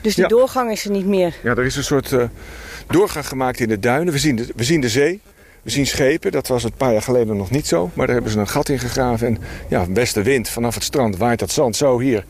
Dus 0.00 0.14
die 0.14 0.22
Ja. 0.22 0.28
doorgang 0.28 0.70
is 0.70 0.84
er 0.84 0.90
niet 0.90 1.06
meer. 1.06 1.34
Ja, 1.42 1.50
er 1.50 1.64
is 1.64 1.76
een 1.76 1.84
soort 1.84 2.12
eh, 2.12 2.22
doorgang 2.86 3.28
gemaakt 3.28 3.60
in 3.60 3.68
de 3.68 3.78
duinen. 3.78 4.12
We 4.12 4.18
zien 4.18 4.36
de, 4.36 4.46
we 4.56 4.64
zien 4.64 4.80
de 4.80 4.88
zee. 4.88 5.20
We 5.62 5.70
zien 5.70 5.86
schepen. 5.86 6.32
Dat 6.32 6.46
was 6.48 6.64
een 6.64 6.72
paar 6.76 6.92
jaar 6.92 7.02
geleden 7.02 7.36
nog 7.36 7.50
niet 7.50 7.66
zo. 7.66 7.90
Maar 7.94 8.06
daar 8.06 8.14
hebben 8.14 8.32
ze 8.32 8.38
een 8.38 8.48
gat 8.48 8.68
in 8.68 8.78
gegraven. 8.78 9.26
En 9.26 9.38
ja, 9.68 9.92
westenwind 9.92 10.48
vanaf 10.48 10.74
het 10.74 10.84
strand 10.84 11.16
waait 11.16 11.38
dat 11.38 11.50
zand 11.50 11.76
zo 11.76 11.98
hier. 11.98 12.24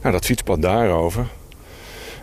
Nou, 0.00 0.12
dat 0.14 0.24
fietspad 0.24 0.62
daarover. 0.62 1.26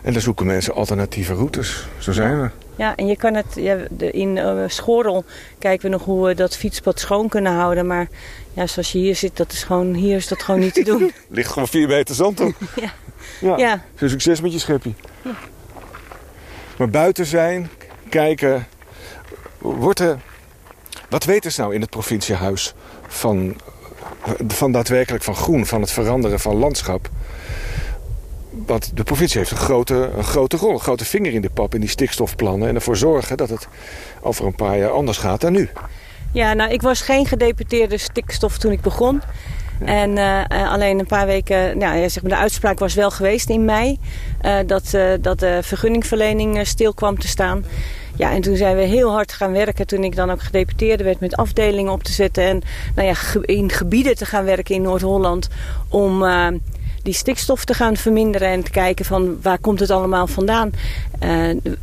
En 0.02 0.14
dan 0.14 0.22
zoeken 0.22 0.46
mensen 0.46 0.74
alternatieve 0.74 1.34
routes. 1.34 1.88
Zo 1.98 2.12
zijn 2.12 2.42
we. 2.42 2.50
Ja, 2.78 2.96
en 2.96 3.08
je 3.08 3.18
kan 3.18 3.34
het, 3.34 3.46
ja, 3.56 3.78
in 3.98 4.38
eh, 4.38 4.64
Schorrel 4.68 5.24
kijken 5.60 5.86
we 5.90 5.96
nog 5.98 6.06
hoe 6.06 6.28
we 6.28 6.36
dat 6.36 6.58
fietspad 6.58 7.00
schoon 7.00 7.30
kunnen 7.30 7.54
houden. 7.54 7.88
Maar 7.88 8.08
ja, 8.54 8.68
zoals 8.68 8.92
je 8.92 8.98
hier 8.98 9.16
zit, 9.16 9.38
dat 9.38 9.52
is 9.52 9.64
gewoon, 9.64 9.94
hier 9.94 10.16
is 10.16 10.28
dat 10.28 10.44
gewoon 10.44 10.60
niet 10.60 10.74
te 10.74 10.84
doen. 10.84 11.12
Ligt 11.30 11.52
gewoon 11.52 11.68
vier 11.68 11.88
meter 11.88 12.16
zand 12.16 12.40
op. 12.40 12.54
Ja. 12.76 12.94
ja. 13.40 13.58
Ja, 13.58 13.84
Veel 13.96 14.10
succes 14.10 14.42
met 14.42 14.52
je 14.52 14.60
schepje. 14.60 14.94
Maar 16.78 16.90
buiten 16.90 17.26
zijn, 17.26 17.70
kijken. 18.10 18.68
Wordt 19.58 20.00
er, 20.00 20.20
wat 21.10 21.24
weten 21.24 21.52
ze 21.52 21.62
nou 21.62 21.74
in 21.74 21.82
het 21.82 21.90
provinciehuis 21.90 22.74
van, 23.08 23.56
van 24.48 24.72
daadwerkelijk 24.72 25.24
van 25.24 25.36
groen, 25.36 25.66
van 25.66 25.82
het 25.82 25.92
veranderen 25.92 26.40
van 26.40 26.56
landschap? 26.56 27.10
Want 28.66 28.92
de 28.98 29.04
provincie 29.04 29.40
heeft 29.40 29.52
een 29.52 29.58
grote, 29.58 30.12
een 30.18 30.24
grote 30.24 30.58
rol, 30.58 30.74
een 30.74 30.80
grote 30.80 31.06
vinger 31.06 31.34
in 31.34 31.42
de 31.42 31.50
pap 31.50 31.74
in 31.74 31.80
die 31.80 31.90
stikstofplannen. 31.90 32.68
En 32.68 32.76
ervoor 32.76 32.98
zorgen 32.98 33.38
dat 33.38 33.50
het 33.50 33.68
over 34.22 34.46
een 34.46 34.56
paar 34.56 34.78
jaar 34.78 34.92
anders 34.92 35.18
gaat 35.18 35.42
dan 35.42 35.52
nu. 35.52 35.70
Ja, 36.32 36.54
nou, 36.54 36.72
ik 36.72 36.82
was 36.82 37.02
geen 37.02 37.26
gedeputeerde 37.26 37.98
stikstof 37.98 38.58
toen 38.58 38.72
ik 38.72 38.82
begon. 38.82 39.22
En 39.80 40.18
eh, 40.18 40.40
eh, 40.40 40.72
alleen 40.72 41.00
een 41.00 41.06
paar 41.06 41.26
weken, 41.26 41.78
nou, 41.78 41.98
ja, 41.98 42.10
zeg 42.10 42.24
maar, 42.24 42.32
de 42.32 42.38
uitspraak 42.38 42.80
was 42.80 42.94
wel 42.94 43.12
geweest 43.12 43.50
in 43.50 43.66
mei. 43.66 44.00
eh, 44.42 44.58
dat, 44.66 44.98
dat 45.22 45.40
de 45.40 45.60
vergunningverlening 45.62 46.68
stil 46.68 46.94
kwam 46.94 47.20
te 47.20 47.28
staan. 47.28 47.66
Ja, 48.16 48.32
en 48.32 48.42
toen 48.42 48.56
zijn 48.56 48.76
we 48.76 48.82
heel 48.82 49.12
hard 49.12 49.34
gaan 49.34 49.52
werken 49.52 49.88
toen 49.88 50.04
ik 50.04 50.16
dan 50.16 50.32
ook 50.32 50.42
gedeputeerde 50.42 51.04
werd 51.04 51.20
met 51.20 51.36
afdelingen 51.36 51.92
op 51.92 52.04
te 52.04 52.12
zetten. 52.12 52.44
En 52.44 52.62
nou 52.96 53.08
ja, 53.08 53.16
in 53.42 53.72
gebieden 53.72 54.16
te 54.16 54.26
gaan 54.26 54.46
werken 54.46 54.76
in 54.76 54.82
Noord-Holland 54.82 55.50
om 55.90 56.24
die 57.08 57.16
stikstof 57.16 57.66
te 57.66 57.74
gaan 57.74 57.98
verminderen 57.98 58.48
en 58.48 58.64
te 58.64 58.72
kijken 58.72 59.06
van 59.06 59.38
waar 59.42 59.60
komt 59.60 59.80
het 59.80 59.90
allemaal 59.90 60.28
vandaan. 60.28 60.72
Eh, 61.20 61.30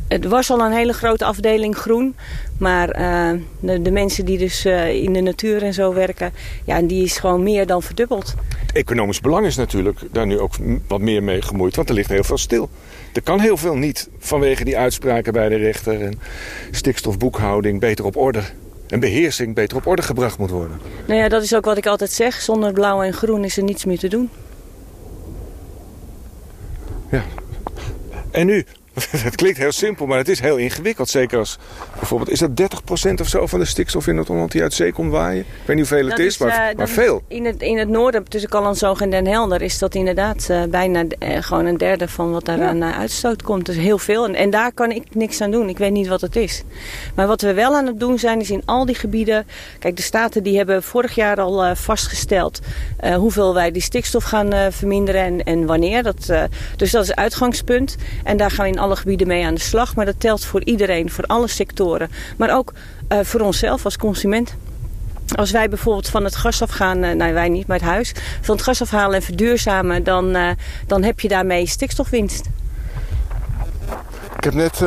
het 0.07 0.25
was 0.25 0.49
al 0.49 0.59
een 0.59 0.71
hele 0.71 0.93
grote 0.93 1.25
afdeling 1.25 1.75
groen, 1.75 2.15
maar 2.57 2.89
eh, 2.89 3.31
de, 3.59 3.81
de 3.81 3.91
mensen 3.91 4.25
die 4.25 4.37
dus 4.37 4.65
eh, 4.65 5.03
in 5.03 5.13
de 5.13 5.21
natuur 5.21 5.63
en 5.63 5.73
zo 5.73 5.93
werken, 5.93 6.33
ja, 6.65 6.81
die 6.81 7.03
is 7.03 7.17
gewoon 7.17 7.43
meer 7.43 7.65
dan 7.67 7.81
verdubbeld. 7.81 8.33
Het 8.65 8.75
economisch 8.75 9.19
belang 9.19 9.45
is 9.45 9.55
natuurlijk 9.55 9.99
daar 10.11 10.25
nu 10.25 10.39
ook 10.39 10.53
wat 10.87 11.01
meer 11.01 11.23
mee 11.23 11.41
gemoeid, 11.41 11.75
want 11.75 11.89
er 11.89 11.95
ligt 11.95 12.09
heel 12.09 12.23
veel 12.23 12.37
stil. 12.37 12.69
Er 13.13 13.21
kan 13.21 13.39
heel 13.39 13.57
veel 13.57 13.75
niet 13.75 14.09
vanwege 14.19 14.63
die 14.63 14.77
uitspraken 14.77 15.33
bij 15.33 15.49
de 15.49 15.55
rechter 15.55 16.01
en 16.01 16.19
stikstofboekhouding 16.71 17.79
beter 17.79 18.05
op 18.05 18.15
orde 18.15 18.41
en 18.87 18.99
beheersing 18.99 19.55
beter 19.55 19.77
op 19.77 19.87
orde 19.87 20.01
gebracht 20.01 20.37
moet 20.37 20.49
worden. 20.49 20.79
Nou 21.05 21.19
ja, 21.19 21.29
dat 21.29 21.43
is 21.43 21.55
ook 21.55 21.65
wat 21.65 21.77
ik 21.77 21.85
altijd 21.85 22.11
zeg. 22.11 22.41
Zonder 22.41 22.73
blauw 22.73 23.01
en 23.01 23.13
groen 23.13 23.43
is 23.43 23.57
er 23.57 23.63
niets 23.63 23.85
meer 23.85 23.99
te 23.99 24.07
doen. 24.07 24.29
Ja. 27.11 27.23
En 28.31 28.45
nu? 28.45 28.65
Het 29.11 29.35
klinkt 29.35 29.57
heel 29.57 29.71
simpel, 29.71 30.05
maar 30.05 30.17
het 30.17 30.29
is 30.29 30.39
heel 30.39 30.57
ingewikkeld. 30.57 31.09
Zeker 31.09 31.37
als 31.37 31.57
bijvoorbeeld, 31.99 32.29
is 32.29 32.39
dat 32.39 32.49
30% 32.55 33.21
of 33.21 33.27
zo 33.27 33.47
van 33.47 33.59
de 33.59 33.65
stikstof 33.65 34.07
in 34.07 34.15
Noord-Holland 34.15 34.51
die 34.51 34.61
uit 34.61 34.73
zee 34.73 34.91
komt 34.91 35.11
waaien? 35.11 35.39
Ik 35.39 35.45
weet 35.65 35.75
niet 35.75 35.89
hoeveel 35.89 36.07
het 36.09 36.19
is, 36.19 36.37
maar, 36.37 36.49
eh, 36.49 36.57
maar 36.57 36.75
dat 36.75 36.87
is- 36.87 36.93
veel. 36.93 37.21
In 37.27 37.45
het, 37.45 37.61
in 37.61 37.77
het 37.77 37.89
noorden, 37.89 38.23
tussen 38.29 38.49
Callanzoog 38.49 39.01
en 39.01 39.09
Den 39.09 39.27
Helder, 39.27 39.61
is 39.61 39.77
dat 39.79 39.95
inderdaad 39.95 40.49
eh, 40.49 40.63
bijna 40.63 41.03
eh, 41.19 41.37
gewoon 41.43 41.65
een 41.65 41.77
derde 41.77 42.07
van 42.07 42.31
wat 42.31 42.45
daar 42.45 42.61
aan 42.61 42.83
uitstoot 42.83 43.41
komt. 43.41 43.65
Dus 43.65 43.75
heel 43.75 43.97
veel. 43.97 44.25
En, 44.25 44.35
en 44.35 44.49
daar 44.49 44.71
kan 44.73 44.91
ik 44.91 45.03
niks 45.15 45.41
aan 45.41 45.51
doen. 45.51 45.69
Ik 45.69 45.77
weet 45.77 45.91
niet 45.91 46.07
wat 46.07 46.21
het 46.21 46.35
is. 46.35 46.63
Maar 47.15 47.27
wat 47.27 47.41
we 47.41 47.53
wel 47.53 47.75
aan 47.75 47.85
het 47.87 47.99
doen 47.99 48.19
zijn, 48.19 48.39
is 48.39 48.49
in 48.49 48.61
al 48.65 48.85
die 48.85 48.95
gebieden. 48.95 49.47
Kijk, 49.79 49.95
de 49.95 50.01
staten 50.01 50.43
die 50.43 50.57
hebben 50.57 50.83
vorig 50.83 51.15
jaar 51.15 51.39
al 51.39 51.75
vastgesteld 51.75 52.59
hoeveel 53.15 53.53
wij 53.53 53.71
die 53.71 53.81
stikstof 53.81 54.23
gaan 54.23 54.71
verminderen 54.73 55.21
en, 55.21 55.43
en 55.43 55.65
wanneer. 55.65 56.03
Dat, 56.03 56.25
dus 56.75 56.91
dat 56.91 57.01
is 57.03 57.07
het 57.07 57.15
uitgangspunt. 57.17 57.95
En 58.23 58.37
daar 58.37 58.51
gaan 58.51 58.65
we 58.65 58.71
in 58.71 58.79
alle 58.85 58.95
gebieden 58.95 59.27
mee 59.27 59.45
aan 59.45 59.53
de 59.53 59.61
slag. 59.61 59.95
Maar 59.95 60.05
dat 60.05 60.19
telt 60.19 60.45
voor 60.45 60.63
iedereen, 60.63 61.11
voor 61.11 61.23
alle 61.23 61.47
sectoren. 61.47 62.09
Maar 62.37 62.55
ook 62.55 62.73
eh, 63.07 63.19
voor 63.23 63.39
onszelf 63.39 63.85
als 63.85 63.97
consument. 63.97 64.55
Als 65.35 65.51
wij 65.51 65.69
bijvoorbeeld 65.69 66.09
van 66.09 66.23
het 66.23 66.35
gas 66.35 66.61
afgaan, 66.61 67.03
eh, 67.03 67.15
nou 67.15 67.33
wij 67.33 67.49
niet, 67.49 67.67
maar 67.67 67.77
het 67.77 67.85
huis, 67.85 68.13
van 68.41 68.55
het 68.55 68.63
gas 68.63 68.81
afhalen 68.81 69.15
en 69.15 69.21
verduurzamen, 69.21 70.03
dan, 70.03 70.35
eh, 70.35 70.49
dan 70.87 71.03
heb 71.03 71.19
je 71.19 71.27
daarmee 71.27 71.67
stikstofwinst. 71.67 72.45
Ik 74.37 74.43
heb 74.43 74.53
net 74.53 74.79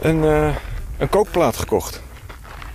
een, 0.00 0.22
een 0.98 1.08
kookplaat 1.10 1.56
gekocht. 1.56 2.02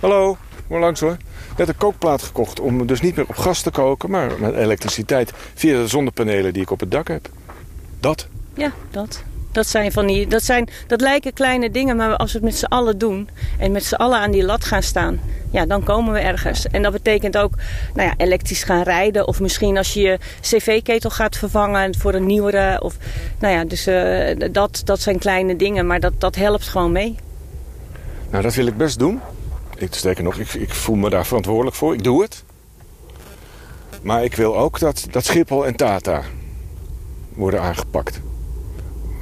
Hallo, 0.00 0.36
kom 0.68 0.78
langs 0.78 1.00
hoor. 1.00 1.16
Net 1.56 1.68
een 1.68 1.76
kookplaat 1.76 2.22
gekocht 2.22 2.60
om 2.60 2.86
dus 2.86 3.00
niet 3.00 3.16
meer 3.16 3.26
op 3.28 3.36
gas 3.36 3.62
te 3.62 3.70
koken, 3.70 4.10
maar 4.10 4.30
met 4.38 4.54
elektriciteit 4.54 5.32
via 5.54 5.76
de 5.76 5.88
zonnepanelen 5.88 6.52
die 6.52 6.62
ik 6.62 6.70
op 6.70 6.80
het 6.80 6.90
dak 6.90 7.08
heb. 7.08 7.28
Dat. 8.00 8.26
Ja, 8.54 8.72
dat. 8.90 9.22
Dat 9.54 9.66
zijn 9.66 9.92
van 9.92 10.06
die, 10.06 10.26
dat 10.26 10.42
zijn, 10.42 10.68
dat 10.86 11.00
lijken 11.00 11.32
kleine 11.32 11.70
dingen, 11.70 11.96
maar 11.96 12.16
als 12.16 12.32
we 12.32 12.38
het 12.38 12.46
met 12.46 12.56
z'n 12.56 12.64
allen 12.64 12.98
doen 12.98 13.28
en 13.58 13.72
met 13.72 13.84
z'n 13.84 13.94
allen 13.94 14.18
aan 14.18 14.30
die 14.30 14.44
lat 14.44 14.64
gaan 14.64 14.82
staan, 14.82 15.20
ja, 15.50 15.66
dan 15.66 15.84
komen 15.84 16.12
we 16.12 16.18
ergens. 16.18 16.66
En 16.66 16.82
dat 16.82 16.92
betekent 16.92 17.36
ook, 17.36 17.52
nou 17.94 18.08
ja, 18.08 18.14
elektrisch 18.16 18.62
gaan 18.62 18.82
rijden 18.82 19.26
of 19.26 19.40
misschien 19.40 19.76
als 19.76 19.94
je 19.94 20.00
je 20.00 20.18
cv-ketel 20.40 21.10
gaat 21.10 21.36
vervangen 21.36 21.98
voor 21.98 22.14
een 22.14 22.26
nieuwere. 22.26 22.82
Of, 22.82 22.96
nou 23.38 23.54
ja, 23.54 23.64
dus 23.64 23.86
eh, 23.86 24.52
dat, 24.52 24.82
dat 24.84 25.00
zijn 25.00 25.18
kleine 25.18 25.56
dingen, 25.56 25.86
maar 25.86 26.00
dat, 26.00 26.12
dat 26.18 26.34
helpt 26.34 26.68
gewoon 26.68 26.92
mee. 26.92 27.16
Nou, 28.30 28.42
dat 28.42 28.54
wil 28.54 28.66
ik 28.66 28.76
best 28.76 28.98
doen. 28.98 29.20
Ik, 29.76 29.94
sterker 29.94 30.24
nog, 30.24 30.38
ik, 30.38 30.54
ik 30.54 30.74
voel 30.74 30.96
me 30.96 31.10
daar 31.10 31.26
verantwoordelijk 31.26 31.76
voor. 31.76 31.94
Ik 31.94 32.04
doe 32.04 32.22
het. 32.22 32.44
Maar 34.02 34.24
ik 34.24 34.34
wil 34.34 34.56
ook 34.56 34.78
dat, 34.78 35.06
dat 35.10 35.24
Schiphol 35.24 35.66
en 35.66 35.76
Tata 35.76 36.22
worden 37.34 37.60
aangepakt. 37.60 38.20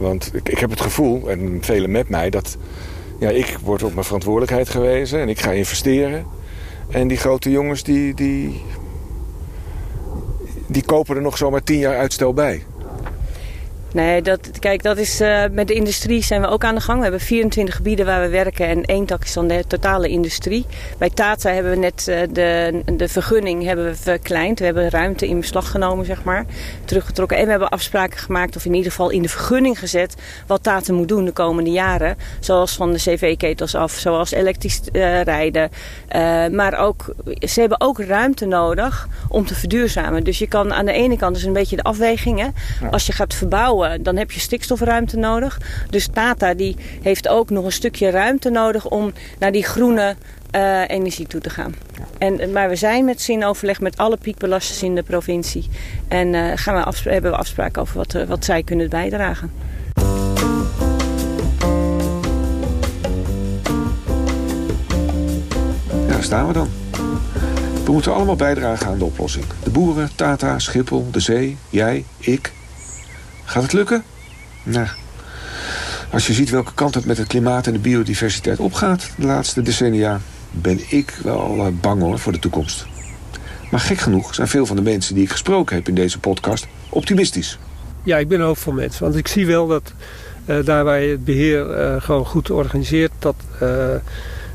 Want 0.02 0.30
ik, 0.34 0.48
ik 0.48 0.58
heb 0.58 0.70
het 0.70 0.80
gevoel, 0.80 1.30
en 1.30 1.58
velen 1.60 1.90
met 1.90 2.08
mij, 2.08 2.30
dat 2.30 2.56
ja, 3.18 3.30
ik 3.30 3.58
word 3.62 3.82
op 3.82 3.92
mijn 3.92 4.04
verantwoordelijkheid 4.04 4.68
gewezen 4.68 5.20
en 5.20 5.28
ik 5.28 5.40
ga 5.40 5.50
investeren. 5.50 6.26
En 6.90 7.08
die 7.08 7.16
grote 7.16 7.50
jongens 7.50 7.82
die, 7.82 8.14
die, 8.14 8.62
die 10.66 10.84
kopen 10.84 11.16
er 11.16 11.22
nog 11.22 11.36
zomaar 11.36 11.62
tien 11.62 11.78
jaar 11.78 11.96
uitstel 11.96 12.34
bij. 12.34 12.64
Nee, 13.94 14.22
dat, 14.22 14.50
kijk, 14.59 14.83
dat 14.83 14.98
is, 14.98 15.20
eh, 15.20 15.44
met 15.50 15.68
de 15.68 15.74
industrie 15.74 16.22
zijn 16.22 16.40
we 16.40 16.46
ook 16.46 16.64
aan 16.64 16.74
de 16.74 16.81
gang. 16.81 16.96
We 16.96 17.02
hebben 17.02 17.20
24 17.20 17.76
gebieden 17.76 18.07
waar 18.07 18.20
we 18.20 18.28
werken 18.28 18.66
en 18.66 18.85
één 18.85 19.07
tak 19.07 19.24
is 19.24 19.33
dan 19.33 19.48
de 19.48 19.64
totale 19.66 20.09
industrie. 20.09 20.66
Bij 20.98 21.11
Tata 21.11 21.50
hebben 21.50 21.72
we 21.72 21.78
net 21.78 22.09
eh, 22.09 22.20
de, 22.31 22.81
de 22.96 23.09
vergunning 23.09 23.64
hebben 23.64 23.85
we 23.85 23.94
verkleind. 23.94 24.59
We 24.59 24.64
hebben 24.64 24.90
ruimte 24.90 25.28
in 25.28 25.40
beslag 25.40 25.70
genomen, 25.70 26.07
zeg 26.07 26.24
maar, 26.24 26.44
teruggetrokken. 26.85 27.37
En 27.37 27.44
we 27.44 27.50
hebben 27.50 27.68
afspraken 27.68 28.18
gemaakt, 28.18 28.57
of 28.57 28.64
in 28.64 28.74
ieder 28.74 28.90
geval 28.90 29.11
in 29.11 29.22
de 29.22 29.28
vergunning 29.28 29.78
gezet, 29.78 30.14
wat 30.46 30.62
Tata 30.62 30.92
moet 30.92 31.09
doen 31.09 31.24
de 31.24 31.33
komende 31.33 31.70
jaren. 31.70 32.16
Zoals 32.40 32.76
van 32.76 32.92
de 32.92 32.98
cv-ketels 32.98 33.74
af, 33.74 33.92
zoals 33.92 34.31
elektrisch 34.31 34.81
eh, 34.92 35.22
rijden. 35.22 35.70
Maar 36.52 36.78
ook, 36.78 37.14
ze 37.40 37.61
hebben 37.61 37.81
ook 37.81 38.00
ruimte 38.00 38.46
nodig 38.46 39.09
om 39.28 39.46
te 39.46 39.55
verduurzamen. 39.55 40.24
Dus 40.24 40.38
je 40.38 40.46
kan 40.46 40.72
aan 40.72 40.87
de 40.87 40.92
ene 40.92 41.16
kant, 41.16 41.35
dus 41.35 41.44
een 41.44 41.52
beetje 41.52 41.76
de 41.76 41.83
afweging, 41.83 42.38
hè. 42.40 42.46
Als 42.90 43.07
je 43.07 43.12
gaat 43.12 43.35
verbouwen, 43.35 43.81
dan 44.00 44.16
heb 44.16 44.30
je 44.30 44.40
stikstofruimte 44.40 45.16
nodig. 45.16 45.60
Dus 45.90 46.08
Tata 46.12 46.54
die 46.54 46.76
heeft 47.02 47.28
ook 47.28 47.50
nog 47.50 47.64
een 47.64 47.72
stukje 47.72 48.10
ruimte 48.10 48.50
nodig 48.50 48.88
om 48.88 49.12
naar 49.38 49.52
die 49.52 49.64
groene 49.64 50.16
eh, 50.52 50.88
energie 50.88 51.26
toe 51.26 51.40
te 51.40 51.50
gaan. 51.50 51.74
En, 52.18 52.52
maar 52.52 52.68
we 52.68 52.76
zijn 52.76 53.04
met 53.04 53.20
zin 53.20 53.44
overleg 53.44 53.80
met 53.80 53.96
alle 53.96 54.16
piekbelasters 54.16 54.82
in 54.82 54.94
de 54.94 55.02
provincie. 55.02 55.68
En 56.08 56.34
eh, 56.34 56.52
gaan 56.54 56.74
we 56.74 57.10
hebben 57.10 57.30
we 57.30 57.36
afspraken 57.36 57.82
over 57.82 57.96
wat, 57.96 58.14
eh, 58.14 58.24
wat 58.24 58.44
zij 58.44 58.62
kunnen 58.62 58.88
bijdragen. 58.88 59.52
Ja, 66.06 66.12
daar 66.12 66.22
staan 66.22 66.46
we 66.46 66.52
dan. 66.52 66.68
We 67.84 67.92
moeten 67.92 68.14
allemaal 68.14 68.36
bijdragen 68.36 68.86
aan 68.86 68.98
de 68.98 69.04
oplossing. 69.04 69.44
De 69.62 69.70
boeren, 69.70 70.10
Tata, 70.14 70.58
Schiphol, 70.58 71.08
de 71.10 71.20
zee, 71.20 71.56
jij, 71.70 72.04
ik. 72.18 72.52
Gaat 73.52 73.62
het 73.62 73.72
lukken? 73.72 74.02
Nou, 74.62 74.86
als 76.10 76.26
je 76.26 76.32
ziet 76.32 76.50
welke 76.50 76.74
kant 76.74 76.94
het 76.94 77.04
met 77.04 77.18
het 77.18 77.26
klimaat 77.26 77.66
en 77.66 77.72
de 77.72 77.78
biodiversiteit 77.78 78.58
opgaat... 78.58 79.10
de 79.16 79.26
laatste 79.26 79.62
decennia, 79.62 80.20
ben 80.50 80.80
ik 80.88 81.18
wel 81.22 81.56
eh, 81.56 81.66
bang 81.80 82.00
hoor 82.00 82.18
voor 82.18 82.32
de 82.32 82.38
toekomst. 82.38 82.86
Maar 83.70 83.80
gek 83.80 83.98
genoeg 83.98 84.34
zijn 84.34 84.48
veel 84.48 84.66
van 84.66 84.76
de 84.76 84.82
mensen 84.82 85.14
die 85.14 85.24
ik 85.24 85.30
gesproken 85.30 85.76
heb 85.76 85.88
in 85.88 85.94
deze 85.94 86.18
podcast 86.18 86.66
optimistisch. 86.88 87.58
Ja, 88.02 88.18
ik 88.18 88.28
ben 88.28 88.40
ook 88.40 88.56
voor 88.56 88.74
mensen. 88.74 89.02
Want 89.02 89.16
ik 89.16 89.28
zie 89.28 89.46
wel 89.46 89.66
dat 89.66 89.92
uh, 90.46 90.64
daar 90.64 90.84
waar 90.84 91.00
je 91.00 91.10
het 91.10 91.24
beheer 91.24 91.78
uh, 91.78 92.02
gewoon 92.02 92.26
goed 92.26 92.50
organiseert... 92.50 93.12
dat, 93.18 93.36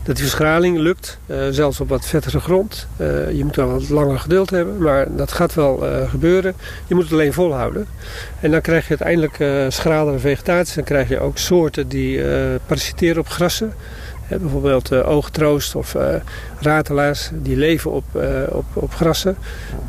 dat 0.08 0.16
die 0.16 0.26
verschraling 0.26 0.78
lukt. 0.78 1.20
zelfs 1.50 1.80
op 1.80 1.90
wat 1.90 2.06
vettere 2.06 2.40
grond. 2.40 2.88
je 3.34 3.42
moet 3.44 3.56
wel 3.56 3.72
wat 3.72 3.90
langer 3.90 4.20
geduld 4.20 4.50
hebben. 4.50 4.78
Maar 4.78 5.16
dat 5.16 5.32
gaat 5.32 5.54
wel 5.54 5.84
gebeuren. 6.10 6.54
Je 6.88 6.96
moet 6.96 7.04
het 7.04 7.14
alleen 7.14 7.34
volhouden. 7.34 7.88
En 8.40 8.52
dan 8.52 8.62
krijg 8.62 8.88
je 8.88 8.98
uiteindelijk 9.00 9.72
schralere 9.74 10.20
vegetatie. 10.20 10.76
Dan 10.76 10.84
krijg 10.84 11.10
je 11.10 11.20
ook 11.20 11.38
soorten 11.38 11.88
die 11.88 12.22
parasiteren 12.66 13.20
op 13.20 13.30
grassen. 13.30 13.74
bijvoorbeeld 14.28 14.94
oogtroost 14.94 15.76
of 15.76 15.96
ratelaars, 16.60 17.30
die 17.34 17.58
leven 17.58 17.92
op, 17.92 18.06
op, 18.50 18.66
op 18.74 18.94
grassen. 18.94 19.38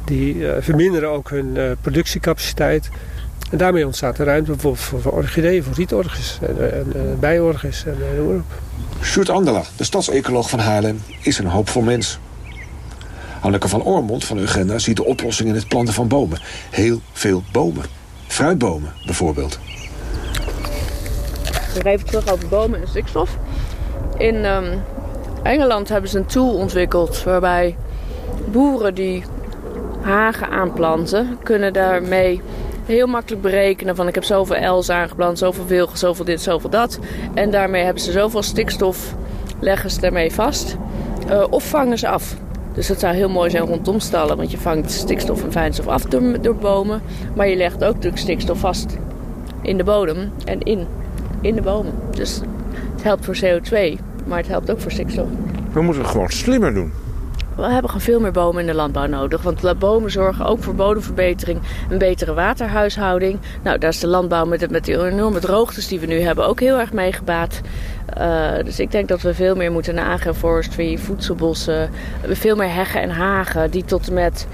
Die 0.05 0.47
verminderen 0.61 1.09
ook 1.09 1.31
hun 1.31 1.77
productiecapaciteit. 1.81 2.91
En 3.51 3.59
daarmee 3.59 3.87
ontstaat 3.87 4.19
er 4.19 4.27
ruimte 4.27 4.55
voor, 4.59 4.77
voor, 4.77 5.01
voor 5.01 5.13
orchideeën, 5.13 5.63
voor 5.63 5.75
rietorgis 5.75 6.39
en, 6.41 6.73
en, 6.73 6.93
en 6.95 7.17
bijorgis 7.21 7.85
en 7.85 7.97
noem 8.17 8.27
maar 8.27 8.37
op. 8.37 8.53
Sjoerd 9.03 9.31
Andela, 9.31 9.63
de 9.77 9.85
stadsecoloog 9.85 10.51
van 10.51 10.59
Haarlem, 10.59 11.01
is 11.23 11.39
een 11.39 11.47
hoopvol 11.47 11.83
mens. 11.83 12.19
Hanneke 13.41 13.69
van 13.69 13.83
Ormond 13.83 14.25
van 14.25 14.39
Ugenda 14.39 14.79
ziet 14.79 14.97
de 14.97 15.05
oplossing 15.05 15.49
in 15.49 15.55
het 15.55 15.69
planten 15.69 15.95
van 15.95 16.09
bomen. 16.09 16.41
Heel 16.71 17.01
veel 17.13 17.43
bomen. 17.53 17.85
Fruitbomen 18.27 18.93
bijvoorbeeld. 19.07 19.59
Even 21.83 22.07
terug 22.07 22.33
over 22.33 22.49
bomen 22.49 22.81
en 22.81 22.89
stikstof. 22.89 23.37
In 24.17 24.45
um, 24.45 24.83
Engeland 25.43 25.89
hebben 25.89 26.11
ze 26.11 26.19
een 26.19 26.27
tool 26.27 26.55
ontwikkeld 26.55 27.23
waarbij 27.23 27.77
boeren 28.53 28.95
die 28.95 29.25
hagen 30.01 30.51
aanplanten, 30.51 31.39
kunnen 31.43 31.73
daarmee 31.73 32.41
heel 32.88 33.07
makkelijk 33.07 33.42
berekenen 33.42 33.96
van 33.96 34.09
ik 34.09 34.14
heb 34.14 34.24
zoveel 34.24 34.79
L's 34.79 34.88
aangeplant, 34.90 35.38
zoveel 35.38 35.66
wilgen, 35.66 35.98
zoveel 35.98 36.24
dit, 36.24 36.40
zoveel 36.40 36.70
dat. 36.70 36.98
En 37.35 37.51
daarmee 37.51 37.85
hebben 37.85 38.03
ze 38.03 38.12
zoveel 38.12 38.42
stikstof, 38.42 39.14
leggen 39.61 39.90
ze 39.90 40.01
daarmee 40.01 40.33
vast. 40.33 40.77
Uh, 41.31 41.44
of 41.51 41.68
vangen 41.68 41.98
ze 41.98 42.09
af. 42.09 42.37
Dus 42.74 42.88
het 42.88 43.01
zou 43.01 43.14
heel 43.14 43.29
mooi 43.29 43.51
zijn 43.51 43.66
rondom 43.66 44.01
stallen, 44.01 44.37
want 44.37 44.51
je 44.51 44.59
vangt 44.59 44.90
stikstof 44.90 45.44
en 45.44 45.53
fijnstof 45.53 45.87
af 45.87 46.03
door, 46.03 46.40
door 46.40 46.57
bomen. 46.57 47.03
Maar 47.35 47.48
je 47.48 47.57
legt 47.57 47.85
ook 47.85 47.94
natuurlijk 47.94 48.22
stikstof 48.22 48.59
vast 48.59 48.96
in 49.62 49.77
de 49.77 49.85
bodem 49.85 50.33
en 50.44 50.61
in, 50.61 50.87
in 51.40 51.55
de 51.55 51.62
bomen. 51.62 51.92
Dus 52.11 52.40
het 52.92 53.03
helpt 53.03 53.24
voor 53.24 53.37
CO2, 53.37 53.98
maar 54.27 54.38
het 54.38 54.48
helpt 54.48 54.70
ook 54.70 54.81
voor 54.81 54.90
stikstof. 54.90 55.29
We 55.72 55.83
moeten 55.83 56.03
het 56.03 56.11
gewoon 56.11 56.29
slimmer 56.29 56.74
doen. 56.74 56.92
We 57.59 57.64
hebben 57.64 57.90
gewoon 57.90 58.05
veel 58.05 58.21
meer 58.21 58.33
bomen 58.33 58.61
in 58.61 58.66
de 58.66 58.75
landbouw 58.75 59.07
nodig. 59.07 59.42
Want 59.42 59.79
bomen 59.79 60.11
zorgen 60.11 60.47
ook 60.47 60.62
voor 60.62 60.75
bodemverbetering, 60.75 61.61
een 61.90 61.99
betere 61.99 62.35
waterhuishouding. 62.35 63.38
Nou, 63.62 63.79
daar 63.79 63.90
is 63.90 64.01
de 64.01 64.07
landbouw 64.07 64.44
met, 64.44 64.61
de, 64.61 64.68
met 64.71 64.85
die 64.85 65.07
enorme 65.07 65.40
droogtes 65.40 65.88
die 65.88 66.01
we 66.01 66.07
nu 66.07 66.21
hebben 66.21 66.47
ook 66.47 66.61
heel 66.61 66.79
erg 66.79 66.92
mee 66.92 67.12
gebaat. 67.12 67.61
Uh, 68.18 68.51
dus 68.64 68.81
ik 68.81 68.90
denk 68.90 69.09
dat 69.09 69.23
we 69.23 69.35
veel 69.35 69.57
meer 69.57 69.73
moeten 69.73 69.94
nagen 69.94 70.35
forestry, 70.35 70.99
voedselbossen, 70.99 71.90
veel 72.27 72.57
meer 72.57 72.75
heggen 72.75 73.01
en 73.01 73.11
hagen 73.11 73.71
die 73.71 73.85
tot 73.85 74.09
en 74.09 74.14
met 74.14 74.47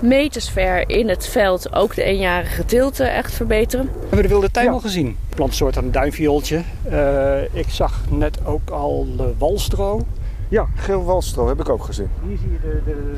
meters 0.00 0.48
ver 0.48 0.88
in 0.88 1.08
het 1.08 1.26
veld 1.26 1.74
ook 1.74 1.94
de 1.94 2.02
eenjarige 2.02 2.64
teelten 2.64 3.14
echt 3.14 3.34
verbeteren. 3.34 3.86
We 3.86 4.00
hebben 4.00 4.22
de 4.22 4.28
wilde 4.28 4.50
tuin 4.50 4.68
al 4.68 4.80
gezien. 4.80 5.16
Plantsoort 5.28 5.76
een 5.76 5.92
duinviooltje. 5.92 6.62
Uh, 6.90 7.42
ik 7.52 7.68
zag 7.68 8.00
net 8.10 8.38
ook 8.44 8.70
al 8.70 9.06
de 9.16 9.32
walstro. 9.38 10.06
Ja, 10.54 10.66
geel 10.74 11.04
walstro 11.04 11.48
heb 11.48 11.60
ik 11.60 11.68
ook 11.68 11.84
gezien. 11.84 12.08
Hier 12.26 12.36
zie 12.36 12.50
je 12.50 12.58
de, 12.60 12.82
de 12.84 13.16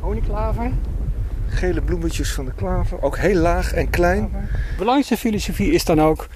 honingklaver. 0.00 0.70
Gele 1.48 1.82
bloemetjes 1.82 2.32
van 2.32 2.44
de 2.44 2.52
klaver. 2.56 3.02
Ook 3.02 3.18
heel 3.18 3.34
laag 3.34 3.72
en 3.72 3.90
klein. 3.90 4.30
De 4.32 4.76
belangrijkste 4.76 5.16
filosofie 5.16 5.72
is 5.72 5.84
dan 5.84 6.00
ook... 6.00 6.28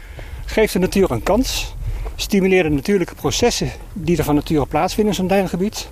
geef 0.45 0.73
de 0.73 0.79
natuur 0.79 1.11
een 1.11 1.23
kans. 1.23 1.75
Stimuleer 2.17 2.63
de 2.63 2.69
natuurlijke 2.69 3.15
processen 3.15 3.71
die 3.93 4.17
er 4.17 4.25
van 4.25 4.35
nature 4.35 4.67
plaatsvinden 4.67 5.13
in 5.13 5.19
zo'n 5.19 5.29
duingebied. 5.29 5.91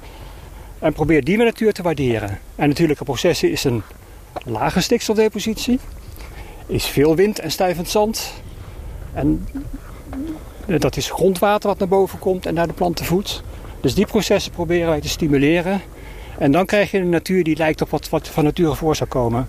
En 0.79 0.92
probeer 0.92 1.25
die 1.25 1.37
met 1.37 1.46
natuur 1.46 1.73
te 1.73 1.83
waarderen. 1.83 2.38
En 2.57 2.68
natuurlijke 2.68 3.05
processen 3.05 3.51
is 3.51 3.64
een 3.64 3.83
lage 4.44 4.81
stikstofdepositie. 4.81 5.81
Is 6.66 6.87
veel 6.87 7.16
wind 7.16 7.38
en 7.38 7.51
stijvend 7.51 7.88
zand. 7.88 8.33
En 9.12 9.46
dat 10.66 10.96
is 10.96 11.11
grondwater 11.11 11.68
wat 11.68 11.79
naar 11.79 11.88
boven 11.88 12.18
komt 12.18 12.46
en 12.46 12.55
naar 12.55 12.66
de 12.66 12.73
planten 12.73 13.05
voedt. 13.05 13.42
Dus 13.81 13.95
die 13.95 14.07
processen 14.07 14.53
proberen 14.53 14.88
wij 14.88 15.01
te 15.01 15.09
stimuleren. 15.09 15.81
En 16.38 16.53
dan 16.53 16.66
krijg 16.66 16.90
je 16.90 16.99
een 16.99 17.09
natuur 17.09 17.45
die 17.45 17.57
lijkt 17.57 17.83
op 17.83 17.90
wat, 17.90 18.09
wat 18.09 18.29
van 18.29 18.45
nature 18.45 18.75
voor 18.75 18.97
zou 18.97 19.09
komen. 19.09 19.49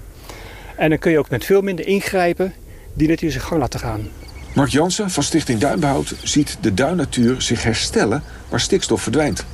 En 0.75 0.89
dan 0.89 0.99
kun 0.99 1.11
je 1.11 1.19
ook 1.19 1.29
met 1.29 1.45
veel 1.45 1.61
minder 1.61 1.87
ingrijpen 1.87 2.53
die 2.93 3.07
natuur 3.07 3.31
zijn 3.31 3.43
gang 3.43 3.59
laten 3.59 3.79
gaan. 3.79 4.09
Mark 4.55 4.69
Jansen 4.69 5.09
van 5.09 5.23
Stichting 5.23 5.59
Duinbehoud 5.59 6.15
ziet 6.23 6.57
de 6.61 6.73
duinnatuur 6.73 7.41
zich 7.41 7.63
herstellen 7.63 8.23
waar 8.49 8.59
stikstof 8.59 9.01
verdwijnt. 9.01 9.45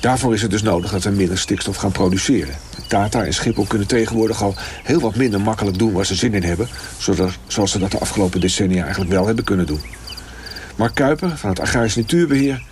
Daarvoor 0.00 0.34
is 0.34 0.42
het 0.42 0.50
dus 0.50 0.62
nodig 0.62 0.90
dat 0.90 1.04
we 1.04 1.10
minder 1.10 1.38
stikstof 1.38 1.76
gaan 1.76 1.92
produceren. 1.92 2.54
Tata 2.88 3.24
en 3.24 3.34
Schiphol 3.34 3.64
kunnen 3.64 3.86
tegenwoordig 3.86 4.42
al 4.42 4.54
heel 4.82 5.00
wat 5.00 5.14
minder 5.14 5.40
makkelijk 5.40 5.78
doen 5.78 5.92
waar 5.92 6.06
ze 6.06 6.14
zin 6.14 6.34
in 6.34 6.42
hebben... 6.42 6.68
zoals 7.46 7.70
ze 7.70 7.78
dat 7.78 7.90
de 7.90 7.98
afgelopen 7.98 8.40
decennia 8.40 8.82
eigenlijk 8.82 9.12
wel 9.12 9.26
hebben 9.26 9.44
kunnen 9.44 9.66
doen. 9.66 9.80
Mark 10.76 10.94
Kuiper 10.94 11.36
van 11.36 11.50
het 11.50 11.60
Agrarisch 11.60 11.96
Natuurbeheer 11.96 12.62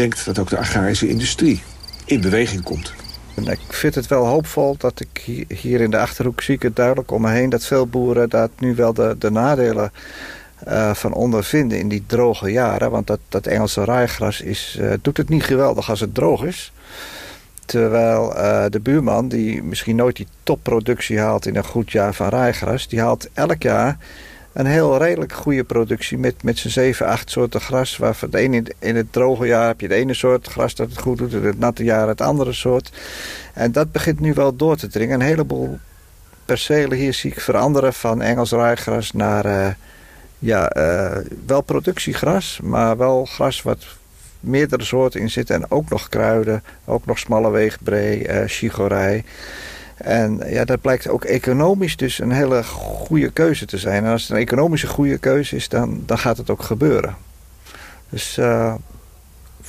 denkt 0.00 0.24
dat 0.24 0.38
ook 0.38 0.48
de 0.48 0.58
agrarische 0.58 1.08
industrie 1.08 1.62
in 2.04 2.20
beweging 2.20 2.62
komt. 2.62 2.92
Ik 3.34 3.58
vind 3.68 3.94
het 3.94 4.06
wel 4.06 4.26
hoopvol 4.26 4.74
dat 4.78 5.00
ik 5.00 5.44
hier 5.48 5.80
in 5.80 5.90
de 5.90 5.98
Achterhoek 5.98 6.42
zie 6.42 6.54
ik 6.54 6.62
het 6.62 6.76
duidelijk 6.76 7.10
om 7.10 7.20
me 7.20 7.30
heen... 7.30 7.50
dat 7.50 7.64
veel 7.64 7.86
boeren 7.86 8.28
daar 8.28 8.48
nu 8.58 8.74
wel 8.74 8.92
de, 8.92 9.16
de 9.18 9.30
nadelen 9.30 9.92
uh, 10.68 10.94
van 10.94 11.12
ondervinden 11.12 11.78
in 11.78 11.88
die 11.88 12.04
droge 12.06 12.50
jaren. 12.50 12.90
Want 12.90 13.06
dat, 13.06 13.18
dat 13.28 13.46
Engelse 13.46 13.84
raaigras 13.84 14.40
is, 14.40 14.76
uh, 14.80 14.92
doet 15.02 15.16
het 15.16 15.28
niet 15.28 15.44
geweldig 15.44 15.90
als 15.90 16.00
het 16.00 16.14
droog 16.14 16.44
is. 16.44 16.72
Terwijl 17.64 18.36
uh, 18.36 18.64
de 18.70 18.80
buurman, 18.80 19.28
die 19.28 19.62
misschien 19.62 19.96
nooit 19.96 20.16
die 20.16 20.28
topproductie 20.42 21.18
haalt 21.18 21.46
in 21.46 21.56
een 21.56 21.64
goed 21.64 21.92
jaar 21.92 22.14
van 22.14 22.28
raaigras... 22.28 22.88
die 22.88 23.00
haalt 23.00 23.28
elk 23.32 23.62
jaar 23.62 23.98
een 24.52 24.66
heel 24.66 24.98
redelijk 24.98 25.32
goede 25.32 25.64
productie 25.64 26.18
met, 26.18 26.42
met 26.42 26.58
zijn 26.58 26.72
zeven, 26.72 27.06
acht 27.06 27.30
soorten 27.30 27.60
gras. 27.60 27.96
Waarvan 27.96 28.30
de 28.30 28.42
in, 28.42 28.66
in 28.78 28.96
het 28.96 29.12
droge 29.12 29.46
jaar 29.46 29.66
heb 29.66 29.80
je 29.80 29.88
de 29.88 29.94
ene 29.94 30.14
soort 30.14 30.46
gras 30.46 30.74
dat 30.74 30.88
het 30.88 30.98
goed 30.98 31.18
doet, 31.18 31.32
in 31.32 31.44
het 31.44 31.58
natte 31.58 31.84
jaar 31.84 32.08
het 32.08 32.20
andere 32.20 32.52
soort. 32.52 32.92
En 33.54 33.72
dat 33.72 33.92
begint 33.92 34.20
nu 34.20 34.34
wel 34.34 34.56
door 34.56 34.76
te 34.76 34.88
dringen. 34.88 35.20
Een 35.20 35.26
heleboel 35.26 35.78
percelen 36.44 36.98
hier 36.98 37.14
zie 37.14 37.30
ik 37.30 37.40
veranderen 37.40 37.92
van 37.92 38.22
Engels 38.22 38.50
raaigras 38.50 39.12
naar 39.12 39.46
uh, 39.46 39.68
ja, 40.38 40.76
uh, 40.76 41.16
wel 41.46 41.60
productiegras, 41.60 42.60
maar 42.62 42.96
wel 42.96 43.24
gras 43.24 43.62
wat 43.62 43.86
meerdere 44.40 44.84
soorten 44.84 45.20
in 45.20 45.30
zitten. 45.30 45.54
En 45.54 45.70
ook 45.70 45.88
nog 45.88 46.08
kruiden, 46.08 46.62
ook 46.84 47.06
nog 47.06 47.18
smalle 47.18 47.50
weegbree, 47.50 48.28
uh, 48.28 48.42
chigorij. 48.46 49.24
En 50.00 50.40
ja, 50.46 50.64
dat 50.64 50.80
blijkt 50.80 51.08
ook 51.08 51.24
economisch 51.24 51.96
dus 51.96 52.18
een 52.18 52.30
hele 52.30 52.64
goede 52.64 53.30
keuze 53.30 53.66
te 53.66 53.78
zijn. 53.78 54.04
En 54.04 54.10
als 54.10 54.22
het 54.22 54.30
een 54.30 54.36
economische 54.36 54.86
goede 54.86 55.18
keuze 55.18 55.56
is, 55.56 55.68
dan, 55.68 56.02
dan 56.06 56.18
gaat 56.18 56.36
het 56.36 56.50
ook 56.50 56.62
gebeuren. 56.62 57.16
Dus 58.08 58.38
uh, 58.38 58.74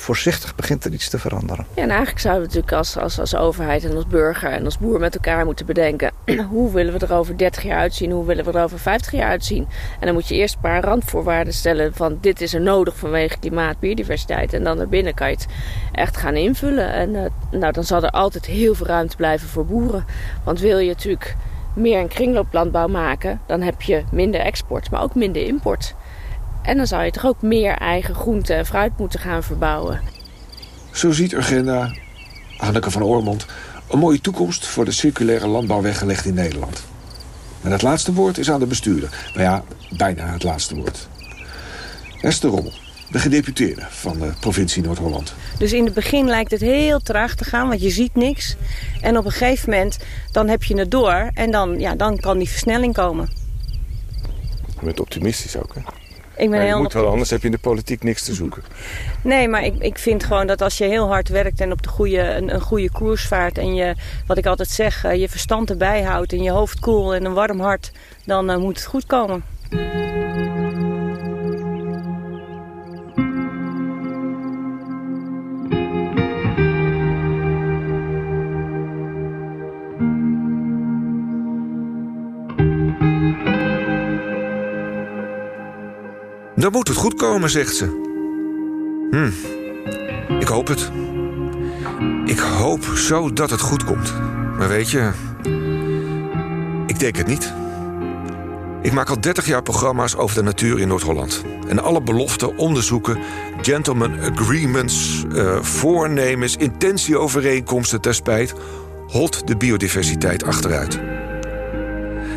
voorzichtig 0.01 0.55
begint 0.55 0.85
er 0.85 0.91
iets 0.91 1.09
te 1.09 1.19
veranderen. 1.19 1.65
Ja, 1.73 1.81
en 1.81 1.89
eigenlijk 1.89 2.19
zouden 2.19 2.41
we 2.41 2.47
natuurlijk 2.47 2.77
als, 2.77 2.97
als, 2.97 3.19
als 3.19 3.35
overheid 3.35 3.83
en 3.83 3.95
als 3.95 4.07
burger 4.07 4.51
en 4.51 4.65
als 4.65 4.77
boer 4.77 4.99
met 4.99 5.15
elkaar 5.15 5.45
moeten 5.45 5.65
bedenken... 5.65 6.11
hoe 6.49 6.71
willen 6.71 6.99
we 6.99 7.05
er 7.05 7.13
over 7.13 7.37
30 7.37 7.63
jaar 7.63 7.79
uitzien, 7.79 8.11
hoe 8.11 8.25
willen 8.25 8.45
we 8.45 8.51
er 8.51 8.63
over 8.63 8.79
50 8.79 9.11
jaar 9.11 9.29
uitzien? 9.29 9.67
En 9.99 10.05
dan 10.05 10.13
moet 10.13 10.27
je 10.27 10.35
eerst 10.35 10.55
een 10.55 10.61
paar 10.61 10.83
randvoorwaarden 10.83 11.53
stellen 11.53 11.93
van 11.93 12.17
dit 12.21 12.41
is 12.41 12.53
er 12.53 12.61
nodig 12.61 12.97
vanwege 12.97 13.39
klimaat, 13.39 13.79
biodiversiteit. 13.79 14.53
En 14.53 14.63
dan 14.63 14.77
daarbinnen 14.77 15.13
kan 15.13 15.27
je 15.27 15.33
het 15.33 15.47
echt 15.91 16.17
gaan 16.17 16.35
invullen. 16.35 16.93
En 16.93 17.09
uh, 17.09 17.59
nou, 17.59 17.73
dan 17.73 17.83
zal 17.83 18.03
er 18.03 18.09
altijd 18.09 18.45
heel 18.45 18.75
veel 18.75 18.87
ruimte 18.87 19.15
blijven 19.15 19.47
voor 19.47 19.65
boeren. 19.65 20.05
Want 20.43 20.59
wil 20.59 20.77
je 20.77 20.87
natuurlijk 20.87 21.35
meer 21.73 21.99
een 21.99 22.07
kringlooplandbouw 22.07 22.87
maken, 22.87 23.41
dan 23.45 23.61
heb 23.61 23.81
je 23.81 24.03
minder 24.11 24.41
export, 24.41 24.91
maar 24.91 25.01
ook 25.01 25.15
minder 25.15 25.45
import. 25.45 25.95
En 26.61 26.77
dan 26.77 26.87
zou 26.87 27.03
je 27.03 27.11
toch 27.11 27.25
ook 27.25 27.41
meer 27.41 27.73
eigen 27.73 28.15
groente 28.15 28.53
en 28.53 28.65
fruit 28.65 28.97
moeten 28.97 29.19
gaan 29.19 29.43
verbouwen. 29.43 30.01
Zo 30.91 31.11
ziet 31.11 31.33
Urgenda, 31.33 31.93
Hanneke 32.57 32.91
van 32.91 33.03
Oormond, 33.03 33.45
een 33.89 33.99
mooie 33.99 34.21
toekomst 34.21 34.67
voor 34.67 34.85
de 34.85 34.91
circulaire 34.91 35.47
landbouw 35.47 35.81
weggelegd 35.81 36.25
in 36.25 36.33
Nederland. 36.33 36.83
En 37.61 37.71
het 37.71 37.81
laatste 37.81 38.13
woord 38.13 38.37
is 38.37 38.51
aan 38.51 38.59
de 38.59 38.65
bestuurder. 38.65 39.09
Nou 39.33 39.43
ja, 39.43 39.63
bijna 39.97 40.31
het 40.33 40.43
laatste 40.43 40.75
woord. 40.75 41.07
Esther 42.21 42.49
Rommel, 42.49 42.73
de 43.09 43.19
gedeputeerde 43.19 43.85
van 43.89 44.19
de 44.19 44.33
provincie 44.39 44.83
Noord-Holland. 44.83 45.33
Dus 45.57 45.73
in 45.73 45.85
het 45.85 45.93
begin 45.93 46.25
lijkt 46.25 46.51
het 46.51 46.61
heel 46.61 46.99
traag 46.99 47.35
te 47.35 47.43
gaan, 47.43 47.67
want 47.67 47.81
je 47.81 47.89
ziet 47.89 48.15
niks. 48.15 48.55
En 49.01 49.17
op 49.17 49.25
een 49.25 49.31
gegeven 49.31 49.69
moment, 49.69 49.97
dan 50.31 50.47
heb 50.47 50.63
je 50.63 50.77
het 50.77 50.91
door 50.91 51.31
en 51.33 51.51
dan, 51.51 51.79
ja, 51.79 51.95
dan 51.95 52.17
kan 52.17 52.37
die 52.37 52.49
versnelling 52.49 52.93
komen. 52.93 53.29
Je 54.79 54.85
bent 54.85 54.99
optimistisch 54.99 55.57
ook, 55.57 55.75
hè? 55.75 55.81
Ik 56.35 56.49
ben 56.49 56.61
heel 56.61 56.77
moet 56.77 56.93
wel, 56.93 57.07
anders 57.07 57.29
heb 57.29 57.39
je 57.39 57.45
in 57.45 57.51
de 57.51 57.57
politiek 57.57 58.03
niks 58.03 58.23
te 58.23 58.33
zoeken. 58.33 58.63
Nee, 59.23 59.47
maar 59.47 59.63
ik, 59.63 59.75
ik 59.79 59.97
vind 59.97 60.23
gewoon 60.23 60.47
dat 60.47 60.61
als 60.61 60.77
je 60.77 60.83
heel 60.83 61.07
hard 61.07 61.29
werkt 61.29 61.59
en 61.61 61.71
op 61.71 61.81
de 61.81 61.89
goede, 61.89 62.21
een, 62.21 62.53
een 62.53 62.61
goede 62.61 62.91
koers 62.91 63.27
vaart... 63.27 63.57
en 63.57 63.75
je, 63.75 63.95
wat 64.27 64.37
ik 64.37 64.45
altijd 64.45 64.69
zeg, 64.69 65.03
eh, 65.03 65.19
je 65.19 65.29
verstand 65.29 65.69
erbij 65.69 66.01
houdt 66.01 66.33
en 66.33 66.43
je 66.43 66.51
hoofd 66.51 66.79
koel 66.79 67.13
en 67.13 67.25
een 67.25 67.33
warm 67.33 67.59
hart... 67.59 67.91
dan 68.25 68.49
eh, 68.49 68.57
moet 68.57 68.77
het 68.77 68.85
goed 68.85 69.05
komen. 69.05 69.43
Dan 86.61 86.71
moet 86.71 86.87
het 86.87 86.97
goed 86.97 87.13
komen, 87.13 87.49
zegt 87.49 87.75
ze. 87.75 87.85
Hm, 89.11 89.31
ik 90.39 90.47
hoop 90.47 90.67
het. 90.67 90.91
Ik 92.25 92.39
hoop 92.39 92.83
zo 92.83 93.33
dat 93.33 93.49
het 93.49 93.61
goed 93.61 93.83
komt. 93.83 94.13
Maar 94.57 94.67
weet 94.67 94.89
je, 94.89 95.11
ik 96.87 96.99
denk 96.99 97.15
het 97.15 97.27
niet. 97.27 97.53
Ik 98.81 98.91
maak 98.91 99.09
al 99.09 99.21
30 99.21 99.45
jaar 99.45 99.61
programma's 99.61 100.15
over 100.15 100.35
de 100.35 100.43
natuur 100.43 100.79
in 100.79 100.87
Noord-Holland. 100.87 101.43
En 101.67 101.83
alle 101.83 102.01
beloften, 102.01 102.57
onderzoeken, 102.57 103.19
gentleman 103.61 104.19
agreements, 104.19 105.23
eh, 105.35 105.61
voornemens, 105.61 106.55
intentieovereenkomsten 106.55 108.01
ter 108.01 108.13
spijt, 108.13 108.53
holt 109.07 109.47
de 109.47 109.57
biodiversiteit 109.57 110.43
achteruit. 110.43 111.10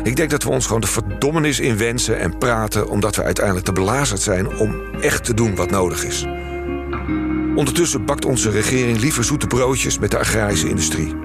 Ik 0.05 0.15
denk 0.15 0.29
dat 0.29 0.43
we 0.43 0.49
ons 0.49 0.65
gewoon 0.65 0.81
de 0.81 0.87
verdommenis 0.87 1.59
in 1.59 1.77
wensen 1.77 2.19
en 2.19 2.37
praten... 2.37 2.89
omdat 2.89 3.15
we 3.15 3.23
uiteindelijk 3.23 3.65
te 3.65 3.71
belazerd 3.71 4.21
zijn 4.21 4.57
om 4.57 4.81
echt 5.01 5.23
te 5.23 5.33
doen 5.33 5.55
wat 5.55 5.69
nodig 5.69 6.03
is. 6.03 6.25
Ondertussen 7.55 8.05
bakt 8.05 8.25
onze 8.25 8.49
regering 8.49 8.99
liever 8.99 9.23
zoete 9.23 9.47
broodjes 9.47 9.99
met 9.99 10.11
de 10.11 10.19
agrarische 10.19 10.69
industrie. 10.69 11.15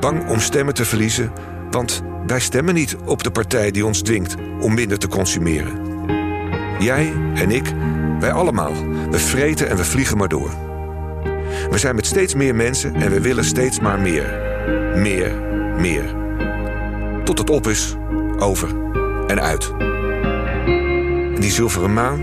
Bang 0.00 0.28
om 0.28 0.40
stemmen 0.40 0.74
te 0.74 0.84
verliezen, 0.84 1.32
want 1.70 2.02
wij 2.26 2.40
stemmen 2.40 2.74
niet 2.74 2.96
op 3.04 3.22
de 3.22 3.30
partij 3.30 3.70
die 3.70 3.86
ons 3.86 4.02
dwingt 4.02 4.34
om 4.60 4.74
minder 4.74 4.98
te 4.98 5.08
consumeren. 5.08 5.80
Jij 6.78 7.12
en 7.34 7.50
ik, 7.50 7.72
wij 8.20 8.32
allemaal, 8.32 8.72
we 9.10 9.18
vreten 9.18 9.68
en 9.68 9.76
we 9.76 9.84
vliegen 9.84 10.16
maar 10.16 10.28
door. 10.28 10.50
We 11.70 11.78
zijn 11.78 11.94
met 11.94 12.06
steeds 12.06 12.34
meer 12.34 12.54
mensen 12.54 12.94
en 12.94 13.10
we 13.10 13.20
willen 13.20 13.44
steeds 13.44 13.80
maar 13.80 14.00
meer. 14.00 14.40
Meer, 14.94 15.32
meer 15.78 16.20
tot 17.34 17.48
het 17.48 17.56
op 17.56 17.66
is, 17.66 17.96
over 18.38 18.68
en 19.26 19.40
uit. 19.40 19.72
Die 21.40 21.50
zilveren 21.50 21.92
maan, 21.92 22.20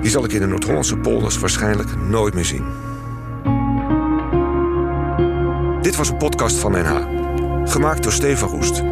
die 0.00 0.10
zal 0.10 0.24
ik 0.24 0.32
in 0.32 0.40
de 0.40 0.46
Noord-Hollandse 0.46 0.96
polders 0.96 1.38
waarschijnlijk 1.38 1.96
nooit 1.96 2.34
meer 2.34 2.44
zien. 2.44 2.64
Dit 5.82 5.96
was 5.96 6.08
een 6.08 6.16
podcast 6.16 6.56
van 6.56 6.72
NH, 6.72 7.70
gemaakt 7.70 8.02
door 8.02 8.12
Stefan 8.12 8.48
Roest. 8.48 8.82